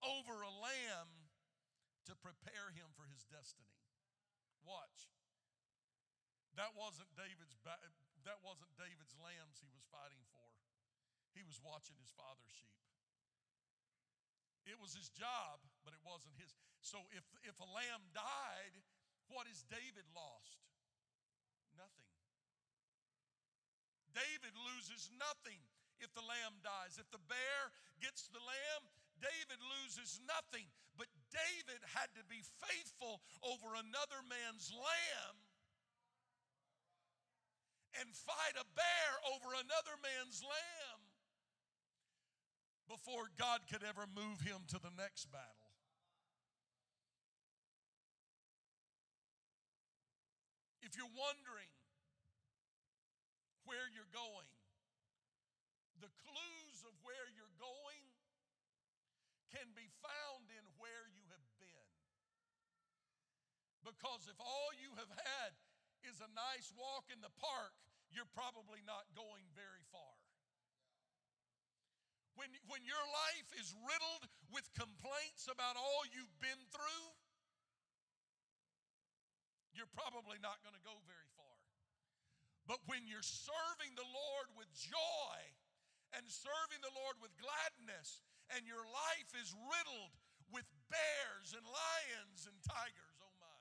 [0.00, 1.28] over a lamb
[2.08, 3.76] to prepare him for his destiny.
[4.64, 5.12] Watch.
[6.60, 10.44] That wasn't David's that wasn't David's lambs he was fighting for.
[11.32, 12.84] He was watching his father's sheep.
[14.68, 16.52] It was his job, but it wasn't his.
[16.84, 18.76] So if if a lamb died,
[19.32, 20.60] what is David lost?
[21.80, 22.12] Nothing.
[24.12, 25.64] David loses nothing
[25.96, 27.00] if the lamb dies.
[27.00, 27.72] If the bear
[28.04, 28.84] gets the lamb,
[29.16, 30.68] David loses nothing.
[31.00, 35.40] But David had to be faithful over another man's lamb
[37.98, 41.02] and fight a bear over another man's lamb
[42.86, 45.70] before God could ever move him to the next battle.
[50.82, 51.70] If you're wondering
[53.62, 54.50] where you're going,
[56.02, 58.02] the clues of where you're going
[59.54, 61.90] can be found in where you have been.
[63.86, 65.54] Because if all you have had
[66.08, 67.74] is a nice walk in the park,
[68.10, 70.16] you're probably not going very far.
[72.38, 77.06] When, when your life is riddled with complaints about all you've been through,
[79.76, 81.56] you're probably not going to go very far.
[82.64, 85.36] But when you're serving the Lord with joy
[86.16, 90.14] and serving the Lord with gladness, and your life is riddled
[90.50, 93.58] with bears and lions and tigers, oh my.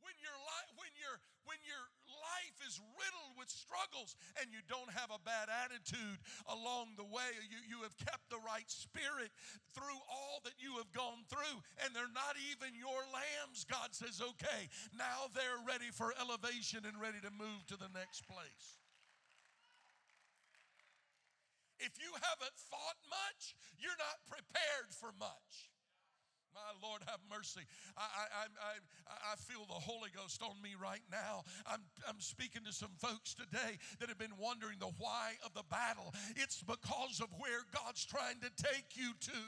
[0.00, 4.90] When your life when your when your life is riddled with struggles and you don't
[4.92, 6.18] have a bad attitude
[6.50, 9.30] along the way, you, you have kept the right spirit
[9.72, 14.18] through all that you have gone through, and they're not even your lambs, God says,
[14.18, 18.82] okay, now they're ready for elevation and ready to move to the next place.
[21.78, 25.70] If you haven't fought much, you're not prepared for much.
[26.56, 27.60] My Lord, have mercy.
[27.98, 31.44] I, I, I, I feel the Holy Ghost on me right now.
[31.66, 35.64] I'm, I'm speaking to some folks today that have been wondering the why of the
[35.68, 36.14] battle.
[36.34, 39.40] It's because of where God's trying to take you to.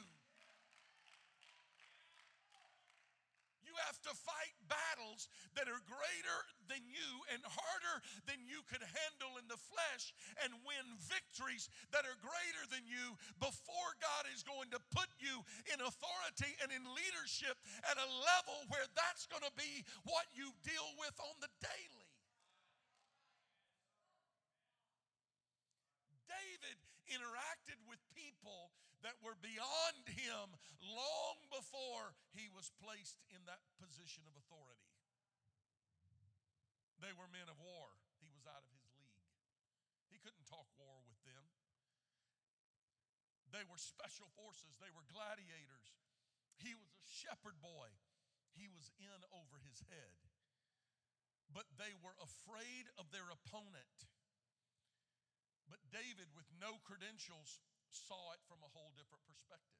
[3.86, 9.38] Have to fight battles that are greater than you and harder than you could handle
[9.38, 10.12] in the flesh
[10.42, 15.42] and win victories that are greater than you before God is going to put you
[15.72, 17.56] in authority and in leadership
[17.88, 22.08] at a level where that's going to be what you deal with on the daily.
[26.28, 26.76] David
[27.08, 28.70] interacted with people
[29.06, 30.46] that were beyond him
[30.82, 34.88] long before he was placed in that position of authority.
[36.98, 37.94] They were men of war.
[38.18, 39.22] He was out of his league.
[40.10, 41.46] He couldn't talk war with them.
[43.54, 45.94] They were special forces, they were gladiators.
[46.58, 47.88] He was a shepherd boy.
[48.58, 50.18] He was in over his head.
[51.54, 53.96] But they were afraid of their opponent.
[55.70, 59.78] But David, with no credentials, saw it from a whole different perspective.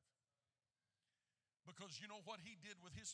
[1.69, 3.13] Because you know what he did with his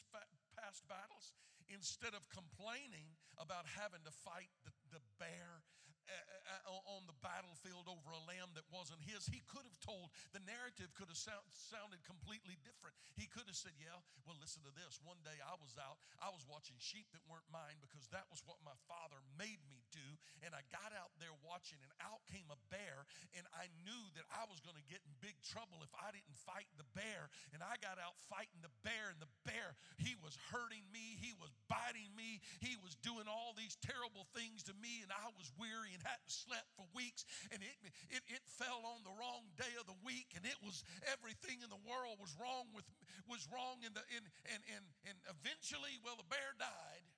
[0.55, 1.35] past battles?
[1.67, 5.65] Instead of complaining about having to fight the, the bear
[6.07, 6.44] eh, eh,
[6.89, 9.27] on the battlefield over a lamb that wasn't his.
[9.27, 12.95] He could have told, the narrative could have sound, sounded completely different.
[13.19, 14.99] He could have said, Yeah, well, listen to this.
[15.03, 18.43] One day I was out, I was watching sheep that weren't mine because that was
[18.47, 20.07] what my father made me do.
[20.43, 23.07] And I got out there watching, and out came a bear,
[23.39, 26.35] and I knew that I was going to get in big trouble if I didn't
[26.35, 27.31] fight the bear.
[27.55, 31.33] And I got out fighting the bear, and the bear, he was hurting me, he
[31.39, 35.49] was biting me, he was doing all these terrible things to me, and I was
[35.57, 37.77] weary and hadn't slept for weeks, and it,
[38.13, 41.73] it, it fell on the wrong day of the week, and it was everything in
[41.73, 42.85] the world was wrong with
[43.25, 47.09] was wrong in the in and and and eventually, well, the bear died.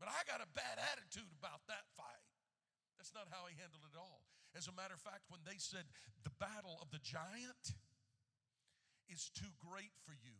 [0.00, 2.24] But I got a bad attitude about that fight.
[2.96, 4.22] That's not how he handled it all.
[4.56, 5.84] As a matter of fact, when they said
[6.24, 7.76] the battle of the giant
[9.10, 10.38] is too great for you,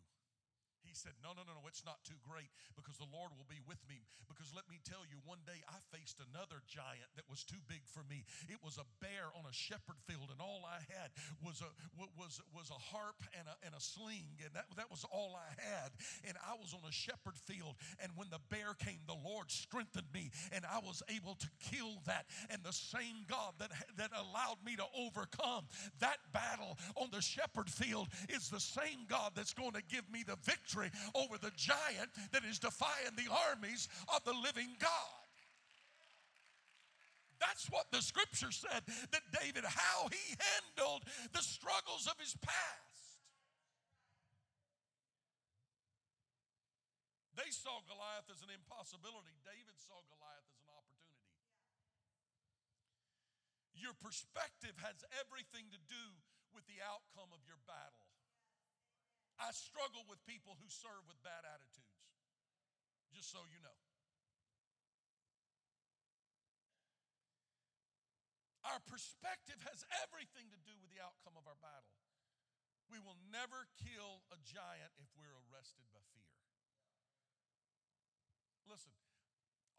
[0.98, 3.78] said, No, no, no, no, it's not too great because the Lord will be with
[3.86, 4.02] me.
[4.26, 7.86] Because let me tell you, one day I faced another giant that was too big
[7.86, 8.26] for me.
[8.50, 11.70] It was a bear on a shepherd field, and all I had was a
[12.18, 15.50] was was a harp and a, and a sling, and that, that was all I
[15.54, 15.94] had.
[16.26, 20.10] And I was on a shepherd field, and when the bear came, the Lord strengthened
[20.12, 22.26] me, and I was able to kill that.
[22.50, 25.70] And the same God that that allowed me to overcome
[26.00, 30.24] that battle on the shepherd field is the same God that's going to give me
[30.26, 35.18] the victory over the giant that is defying the armies of the living God.
[37.38, 38.82] That's what the scripture said
[39.14, 42.98] that David, how he handled the struggles of his past.
[47.38, 49.30] They saw Goliath as an impossibility.
[49.46, 51.38] David saw Goliath as an opportunity.
[53.78, 56.04] Your perspective has everything to do
[56.50, 58.10] with the outcome of your battle.
[59.38, 62.02] I struggle with people who serve with bad attitudes,
[63.14, 63.78] just so you know.
[68.66, 71.94] Our perspective has everything to do with the outcome of our battle.
[72.92, 76.28] We will never kill a giant if we're arrested by fear.
[78.68, 78.92] Listen,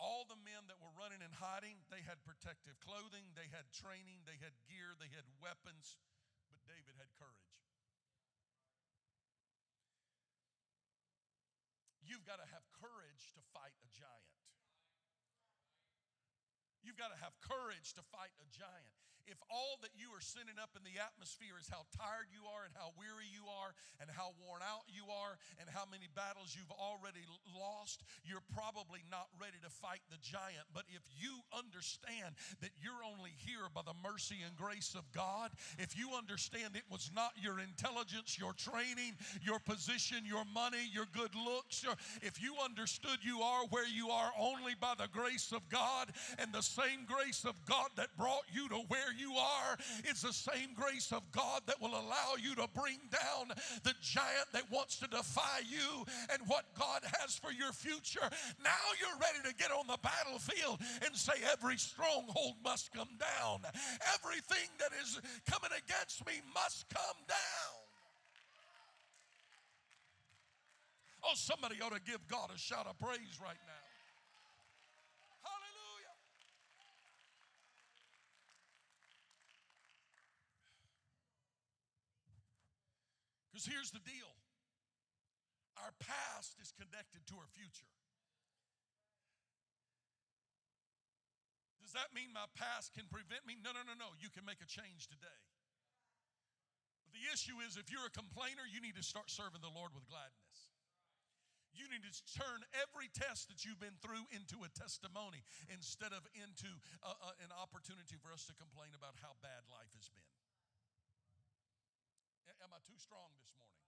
[0.01, 4.26] all the men that were running and hiding, they had protective clothing, they had training,
[4.26, 5.99] they had gear, they had weapons,
[6.49, 7.68] but David had courage.
[12.10, 14.34] You've got to have courage to fight a giant.
[16.82, 18.97] You've got to have courage to fight a giant
[19.30, 22.65] if all that you are sending up in the atmosphere is how tired you are
[22.65, 26.57] and how weary you are and how worn out you are and how many battles
[26.57, 27.21] you've already
[27.53, 30.65] lost, you're probably not ready to fight the giant.
[30.73, 32.34] But if you understand
[32.65, 36.89] that you're only here by the mercy and grace of God, if you understand it
[36.89, 39.13] was not your intelligence, your training,
[39.45, 41.93] your position, your money, your good looks, your,
[42.25, 46.09] if you understood you are where you are only by the grace of God
[46.41, 50.34] and the same grace of God that brought you to where you are, it's the
[50.34, 53.49] same grace of God that will allow you to bring down
[53.84, 58.28] the giant that wants to defy you and what God has for your future.
[58.63, 63.61] Now you're ready to get on the battlefield and say, Every stronghold must come down,
[64.15, 67.80] everything that is coming against me must come down.
[71.24, 73.88] Oh, somebody ought to give God a shout of praise right now.
[83.60, 84.32] Because here's the deal
[85.84, 87.91] our past is connected to our future.
[91.84, 93.60] Does that mean my past can prevent me?
[93.60, 94.16] No, no, no, no.
[94.16, 95.43] You can make a change today.
[97.03, 99.91] But the issue is if you're a complainer, you need to start serving the Lord
[99.91, 100.72] with gladness.
[101.76, 106.24] You need to turn every test that you've been through into a testimony instead of
[106.32, 106.72] into
[107.03, 110.28] a, a, an opportunity for us to complain about how bad life has been.
[112.70, 113.82] Am I too strong this morning?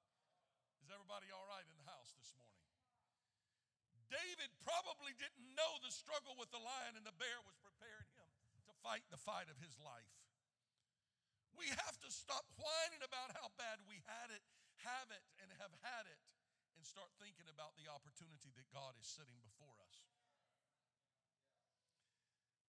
[0.82, 2.66] Is everybody all right in the house this morning?
[4.10, 8.26] David probably didn't know the struggle with the lion and the bear was preparing him
[8.66, 10.10] to fight the fight of his life.
[11.54, 14.42] We have to stop whining about how bad we had it,
[14.82, 16.18] have it, and have had it,
[16.74, 20.10] and start thinking about the opportunity that God is setting before us.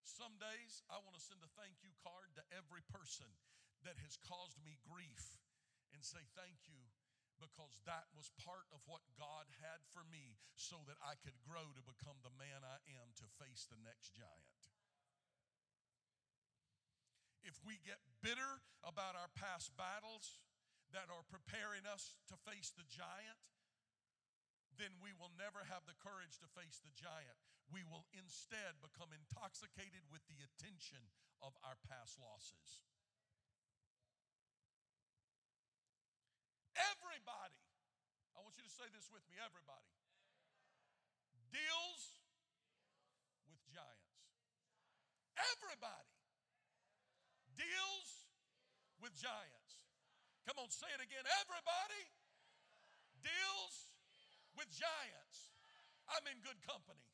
[0.05, 3.33] Some days I want to send a thank you card to every person
[3.89, 5.42] that has caused me grief
[5.93, 6.91] and say thank you
[7.41, 11.75] because that was part of what God had for me so that I could grow
[11.75, 14.61] to become the man I am to face the next giant.
[17.43, 20.39] If we get bitter about our past battles
[20.95, 23.41] that are preparing us to face the giant,
[24.79, 27.39] then we will never have the courage to face the giant.
[27.75, 31.03] We will instead become intoxicated with the attention
[31.43, 32.85] of our past losses.
[36.79, 37.61] Everybody,
[38.33, 39.95] I want you to say this with me everybody,
[41.55, 42.03] deals
[43.47, 44.19] with giants.
[45.39, 46.19] Everybody
[47.55, 48.27] deals
[48.99, 49.87] with giants.
[50.51, 51.23] Come on, say it again.
[51.47, 52.11] Everybody
[53.23, 53.87] deals
[54.59, 55.55] with giants.
[56.11, 57.07] I'm in good company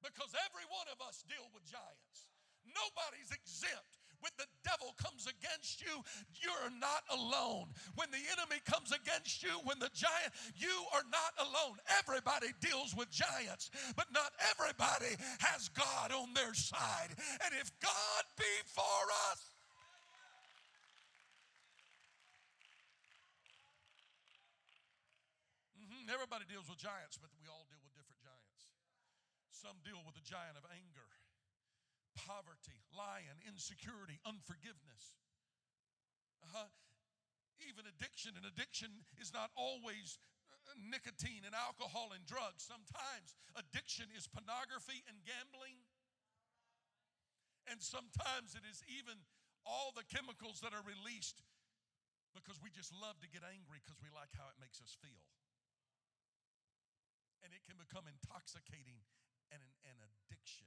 [0.00, 2.24] because every one of us deal with giants.
[2.64, 5.92] Nobody's exempt when the devil comes against you,
[6.38, 7.72] you're not alone.
[7.94, 11.76] When the enemy comes against you, when the giant, you are not alone.
[11.98, 17.12] Everybody deals with giants, but not everybody has God on their side.
[17.44, 19.00] And if God be for
[19.30, 19.40] us,
[25.76, 28.72] mm-hmm, Everybody deals with giants, but we all deal with different giants.
[29.50, 31.06] Some deal with the giant of anger
[32.16, 35.20] poverty, lying, insecurity, unforgiveness.
[36.42, 36.68] Uh-huh.
[37.68, 38.88] Even addiction, and addiction
[39.20, 40.16] is not always
[40.48, 42.64] uh, nicotine and alcohol and drugs.
[42.64, 45.84] Sometimes addiction is pornography and gambling.
[47.68, 49.20] And sometimes it is even
[49.68, 51.44] all the chemicals that are released
[52.32, 55.24] because we just love to get angry because we like how it makes us feel.
[57.46, 59.06] and it can become intoxicating
[59.54, 60.66] and an, an addiction.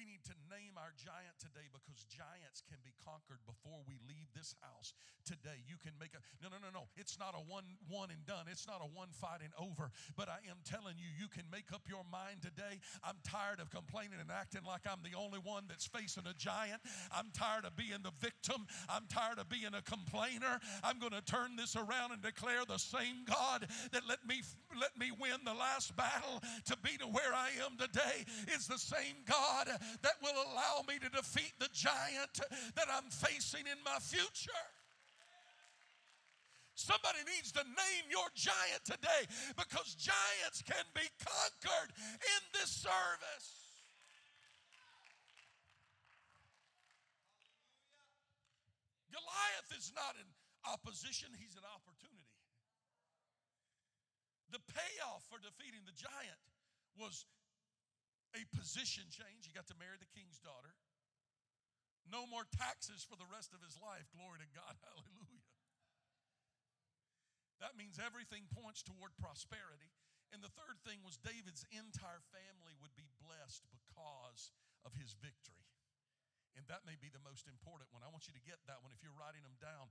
[0.00, 4.32] We need to name our giant today because giants can be conquered before we leave
[4.32, 4.96] this house
[5.28, 5.60] today.
[5.68, 6.88] You can make a no, no, no, no.
[6.96, 8.48] It's not a one, one and done.
[8.48, 9.92] It's not a one fight and over.
[10.16, 12.80] But I am telling you, you can make up your mind today.
[13.04, 16.80] I'm tired of complaining and acting like I'm the only one that's facing a giant.
[17.12, 18.64] I'm tired of being the victim.
[18.88, 20.64] I'm tired of being a complainer.
[20.80, 24.40] I'm going to turn this around and declare the same God that let me
[24.78, 28.78] let me win the last battle to be to where I am today is the
[28.78, 29.68] same God
[30.02, 32.40] that will allow me to defeat the giant
[32.76, 34.64] that I'm facing in my future.
[36.74, 41.92] Somebody needs to name your giant today because giants can be conquered
[42.24, 43.60] in this service.
[49.12, 50.24] Goliath is not an
[50.72, 52.09] opposition, he's an opportunity.
[54.50, 56.42] The payoff for defeating the giant
[56.98, 57.26] was
[58.34, 59.46] a position change.
[59.46, 60.74] He got to marry the king's daughter.
[62.06, 64.10] No more taxes for the rest of his life.
[64.10, 64.74] Glory to God.
[64.86, 65.46] Hallelujah.
[67.62, 69.92] That means everything points toward prosperity.
[70.32, 74.54] And the third thing was David's entire family would be blessed because
[74.86, 75.68] of his victory.
[76.58, 78.02] And that may be the most important one.
[78.02, 79.90] I want you to get that one if you're writing them down.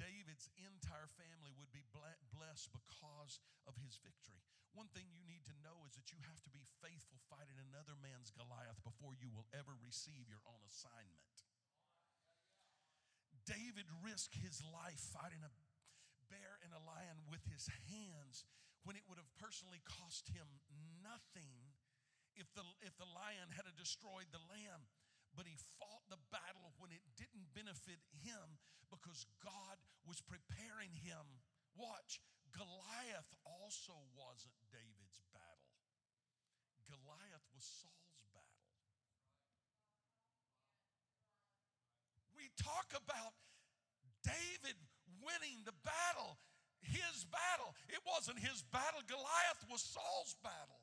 [0.00, 4.40] David's entire family would be blessed because of his victory.
[4.72, 7.92] One thing you need to know is that you have to be faithful fighting another
[8.00, 11.36] man's Goliath before you will ever receive your own assignment.
[13.44, 15.52] David risked his life fighting a
[16.30, 18.46] bear and a lion with his hands
[18.86, 20.46] when it would have personally cost him
[21.02, 21.74] nothing
[22.38, 24.86] if the, if the lion had destroyed the lamb
[25.34, 28.58] but he fought the battle when it didn't benefit him
[28.90, 31.40] because God was preparing him.
[31.76, 32.20] Watch,
[32.50, 35.70] Goliath also wasn't David's battle,
[36.90, 38.66] Goliath was Saul's battle.
[42.34, 43.36] We talk about
[44.26, 44.76] David
[45.22, 46.40] winning the battle,
[46.82, 47.76] his battle.
[47.88, 50.79] It wasn't his battle, Goliath was Saul's battle.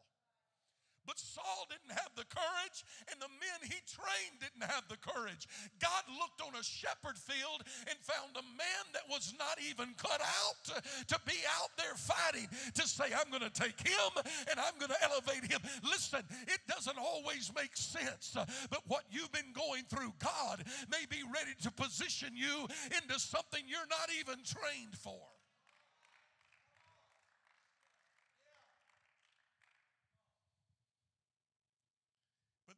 [1.07, 5.47] But Saul didn't have the courage, and the men he trained didn't have the courage.
[5.79, 10.19] God looked on a shepherd field and found a man that was not even cut
[10.19, 10.75] out to,
[11.15, 14.11] to be out there fighting, to say, I'm going to take him
[14.51, 15.63] and I'm going to elevate him.
[15.87, 20.59] Listen, it doesn't always make sense, uh, but what you've been going through, God
[20.91, 25.23] may be ready to position you into something you're not even trained for.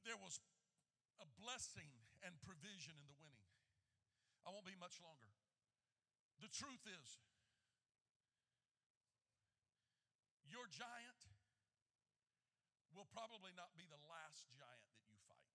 [0.10, 0.42] there was
[1.22, 1.28] a
[1.60, 1.92] blessing
[2.24, 3.52] and provision in the winning.
[4.48, 5.28] I won't be much longer.
[6.40, 7.20] The truth is,
[10.48, 11.20] your giant
[12.96, 15.52] will probably not be the last giant that you fight.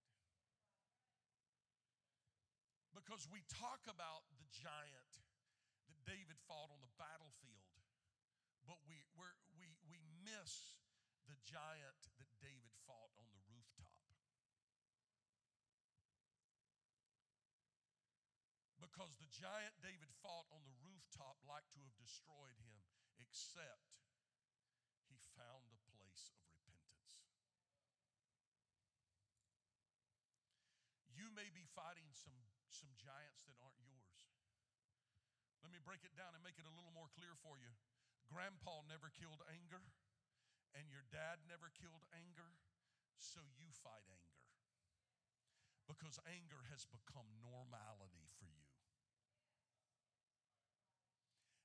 [2.92, 5.12] Because we talk about the giant
[5.88, 7.80] that David fought on the battlefield,
[8.68, 9.00] but we,
[9.57, 10.76] we we, miss
[11.28, 13.44] the giant that David fought on the
[18.95, 22.78] because the giant David fought on the rooftop like to have destroyed him,
[23.18, 23.90] except
[25.11, 27.26] he found a place of repentance.
[31.11, 32.38] You may be fighting some,
[32.70, 34.30] some giants that aren't yours.
[35.66, 37.74] Let me break it down and make it a little more clear for you.
[38.30, 39.82] Grandpa never killed anger,
[40.70, 42.62] and your dad never killed anger,
[43.18, 44.47] so you fight anger.
[45.90, 48.63] Because anger has become normality for you.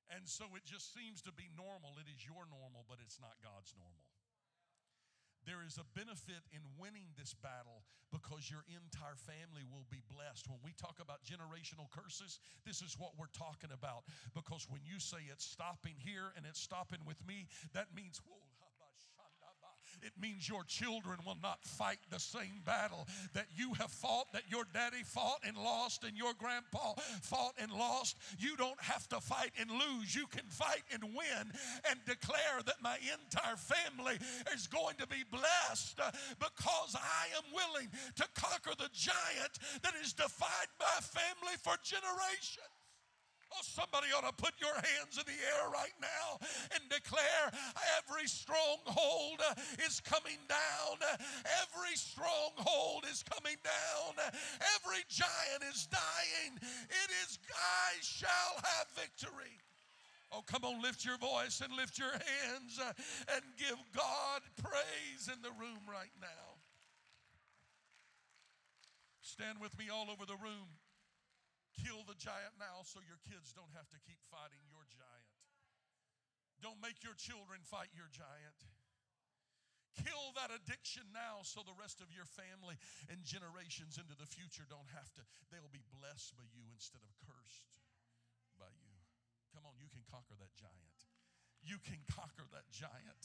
[0.10, 1.97] And so it just seems to be normal.
[2.01, 4.10] It is your normal, but it's not God's normal.
[5.47, 10.49] There is a benefit in winning this battle because your entire family will be blessed.
[10.49, 14.03] When we talk about generational curses, this is what we're talking about.
[14.36, 18.48] Because when you say it's stopping here and it's stopping with me, that means, whoa,
[20.03, 24.43] it means your children will not fight the same battle that you have fought, that
[24.49, 28.17] your daddy fought and lost, and your grandpa fought and lost.
[28.37, 30.15] You don't have to fight and lose.
[30.15, 31.51] You can fight and win
[31.89, 34.17] and declare that my entire family
[34.53, 39.93] is going to be blessed uh, because I am willing to conquer the giant that
[39.93, 42.78] has defied my family for generations.
[43.51, 46.37] Oh, somebody ought to put your hands in the air right now
[46.75, 47.49] and declare
[47.97, 49.41] every stronghold
[49.85, 51.01] is coming down.
[51.65, 54.13] Every stronghold is coming down.
[54.77, 56.61] Every giant is dying.
[56.61, 59.57] It is, I shall have victory.
[60.31, 62.79] Oh, come on, lift your voice and lift your hands
[63.33, 66.61] and give God praise in the room right now.
[69.21, 70.69] Stand with me all over the room.
[71.86, 75.36] Kill the giant now so your kids don't have to keep fighting your giant.
[76.59, 78.59] Don't make your children fight your giant.
[79.95, 82.80] Kill that addiction now so the rest of your family
[83.11, 87.11] and generations into the future don't have to, they'll be blessed by you instead of
[87.27, 87.67] cursed
[88.55, 88.95] by you.
[89.51, 90.99] Come on, you can conquer that giant.
[91.59, 93.23] You can conquer that giant.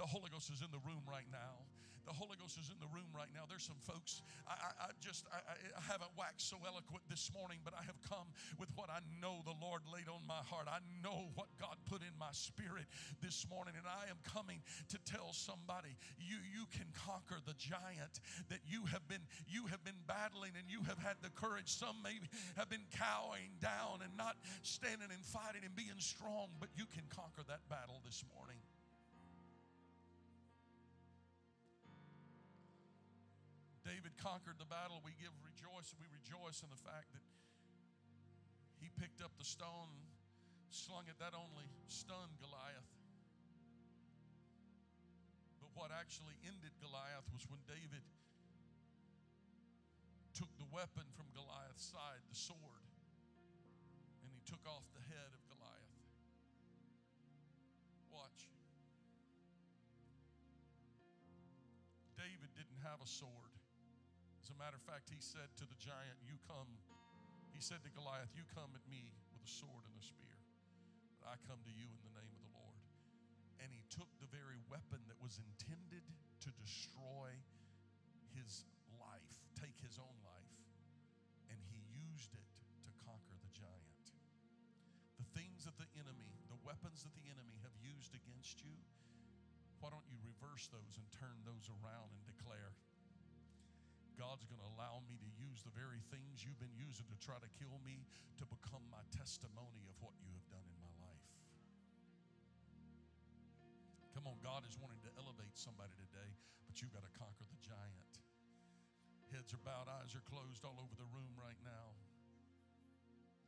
[0.00, 1.68] The Holy Ghost is in the room right now.
[2.06, 3.50] The Holy Ghost is in the room right now.
[3.50, 5.42] There's some folks, I, I, I just, I,
[5.74, 8.30] I haven't waxed so eloquent this morning, but I have come
[8.62, 10.70] with what I know the Lord laid on my heart.
[10.70, 12.86] I know what God put in my spirit
[13.18, 14.62] this morning, and I am coming
[14.94, 18.22] to tell somebody you, you can conquer the giant
[18.54, 21.74] that you have been, you have been battling and you have had the courage.
[21.74, 26.70] Some maybe have been cowering down and not standing and fighting and being strong, but
[26.78, 28.62] you can conquer that battle this morning.
[34.20, 37.24] Conquered the battle, we give rejoice, we rejoice in the fact that
[38.80, 39.92] he picked up the stone,
[40.70, 42.92] slung it, that only stunned Goliath.
[45.60, 48.04] But what actually ended Goliath was when David
[50.36, 52.84] took the weapon from Goliath's side, the sword,
[54.20, 55.96] and he took off the head of Goliath.
[58.12, 58.52] Watch.
[62.20, 63.55] David didn't have a sword.
[64.46, 66.78] As a matter of fact, he said to the giant, You come,
[67.50, 70.38] he said to Goliath, You come at me with a sword and a spear,
[71.18, 72.78] but I come to you in the name of the Lord.
[73.58, 76.06] And he took the very weapon that was intended
[76.46, 77.34] to destroy
[78.38, 78.62] his
[78.94, 80.54] life, take his own life,
[81.50, 82.46] and he used it
[82.86, 84.14] to conquer the giant.
[85.18, 88.78] The things that the enemy, the weapons that the enemy have used against you,
[89.82, 92.78] why don't you reverse those and turn those around and declare,
[94.16, 97.36] God's going to allow me to use the very things you've been using to try
[97.36, 98.08] to kill me
[98.40, 101.28] to become my testimony of what you have done in my life.
[104.16, 106.32] Come on, God is wanting to elevate somebody today,
[106.64, 108.12] but you've got to conquer the giant.
[109.28, 111.92] Heads are bowed, eyes are closed all over the room right now.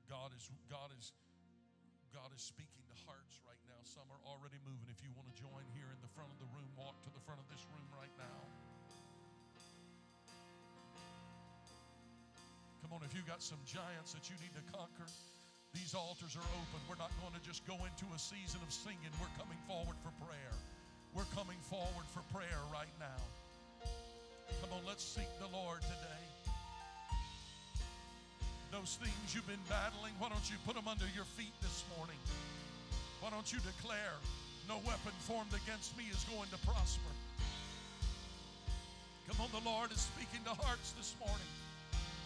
[0.05, 1.17] God is God is
[2.13, 3.81] God is speaking to hearts right now.
[3.85, 4.89] Some are already moving.
[4.89, 7.21] If you want to join here in the front of the room, walk to the
[7.25, 8.68] front of this room right now.
[12.89, 15.05] Come on, if you got some giants that you need to conquer,
[15.77, 16.81] these altars are open.
[16.89, 19.13] We're not going to just go into a season of singing.
[19.21, 20.57] We're coming forward for prayer.
[21.13, 23.21] We're coming forward for prayer right now.
[24.65, 26.25] Come on, let's seek the Lord today.
[28.73, 32.17] Those things you've been battling, why don't you put them under your feet this morning?
[33.21, 34.17] Why don't you declare,
[34.65, 37.13] no weapon formed against me is going to prosper?
[39.29, 41.53] Come on, the Lord is speaking to hearts this morning.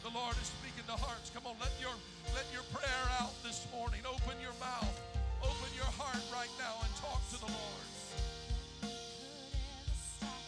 [0.02, 1.30] The Lord is speaking to hearts.
[1.30, 1.94] Come on, let your
[2.34, 4.00] let your prayer out this morning.
[4.02, 4.98] Open your mouth.
[5.38, 7.86] Open your heart right now and talk to the Lord.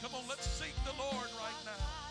[0.03, 2.04] Come on, let's seek the Lord right now.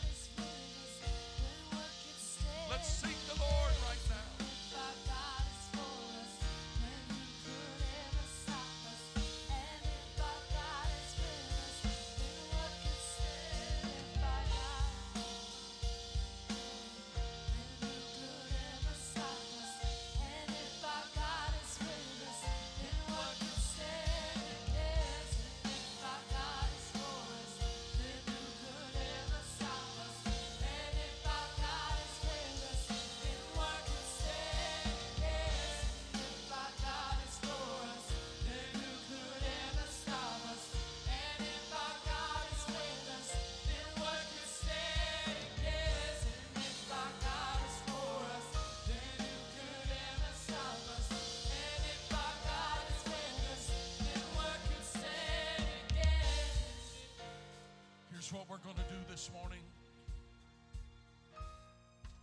[59.14, 59.62] This morning.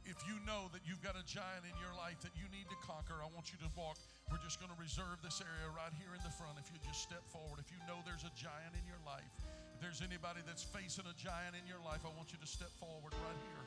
[0.02, 2.74] If you know that you've got a giant in your life that you need to
[2.82, 3.94] conquer, I want you to walk.
[4.26, 6.58] We're just going to reserve this area right here in the front.
[6.58, 9.30] If you just step forward, if you know there's a giant in your life,
[9.70, 12.74] if there's anybody that's facing a giant in your life, I want you to step
[12.82, 13.64] forward right here.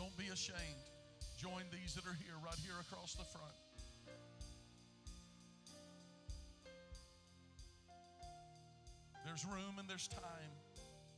[0.00, 0.80] Don't be ashamed.
[1.36, 3.52] Join these that are here, right here across the front.
[10.06, 10.52] Time.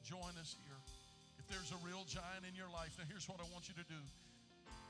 [0.00, 0.80] Join us here.
[1.36, 3.84] If there's a real giant in your life, now here's what I want you to
[3.84, 4.00] do.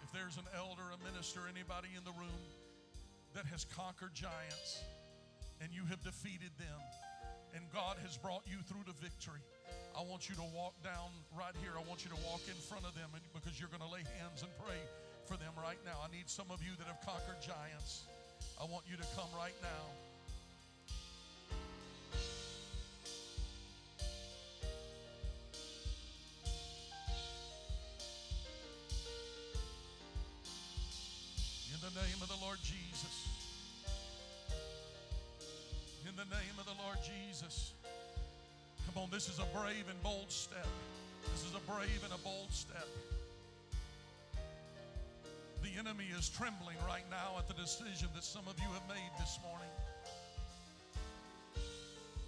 [0.06, 2.38] If there's an elder, a minister, anybody in the room,
[3.34, 4.82] that has conquered giants
[5.62, 6.80] and you have defeated them
[7.54, 9.42] and God has brought you through to victory.
[9.94, 11.74] I want you to walk down right here.
[11.74, 14.46] I want you to walk in front of them because you're going to lay hands
[14.46, 14.78] and pray
[15.26, 15.98] for them right now.
[15.98, 18.06] I need some of you that have conquered giants.
[18.54, 19.84] I want you to come right now.
[32.70, 33.28] Jesus.
[36.08, 37.72] In the name of the Lord Jesus.
[38.86, 40.66] Come on, this is a brave and bold step.
[41.32, 42.86] This is a brave and a bold step.
[45.62, 49.12] The enemy is trembling right now at the decision that some of you have made
[49.18, 49.70] this morning.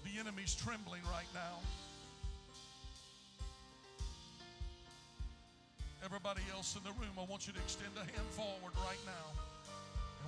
[0.05, 1.59] The enemy's trembling right now.
[6.05, 9.52] Everybody else in the room, I want you to extend a hand forward right now.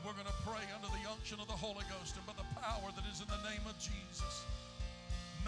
[0.05, 2.93] We're going to pray under the unction of the Holy Ghost and by the power
[2.93, 4.45] that is in the name of Jesus.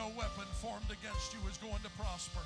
[0.01, 2.41] No weapon formed against you is going to prosper.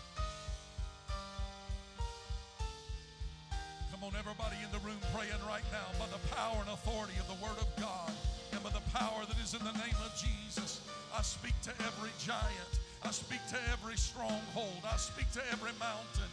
[3.95, 7.31] Come on, everybody in the room praying right now by the power and authority of
[7.31, 8.11] the Word of God
[8.51, 10.83] and by the power that is in the name of Jesus.
[11.15, 12.73] I speak to every giant.
[13.07, 14.83] I speak to every stronghold.
[14.83, 16.27] I speak to every mountain.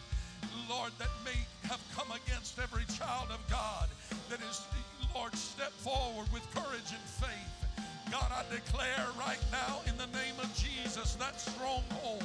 [0.65, 1.37] Lord, that may
[1.69, 3.93] have come against every child of God
[4.33, 4.65] that is,
[5.15, 7.83] Lord, step forward with courage and faith.
[8.11, 12.23] God, I declare right now in the name of Jesus that stronghold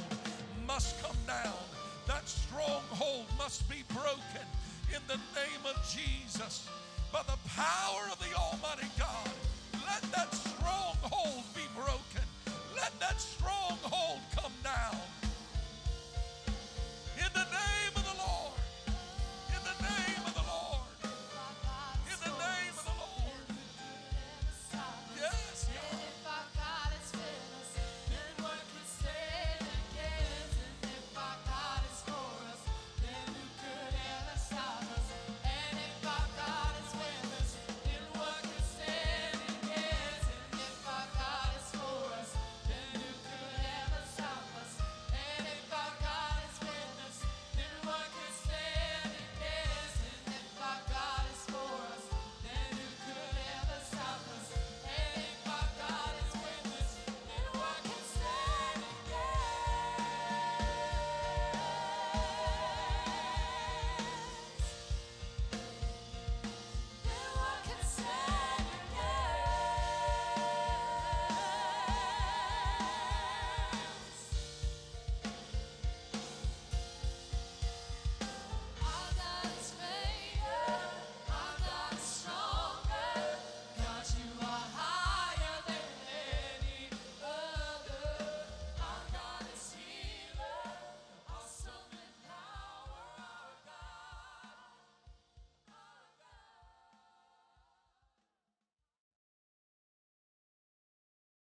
[0.65, 1.59] must come down.
[2.07, 4.47] That stronghold must be broken
[4.91, 6.67] in the name of Jesus.
[7.11, 9.29] By the power of the Almighty God,
[9.85, 12.25] let that stronghold be broken.
[12.75, 13.19] Let that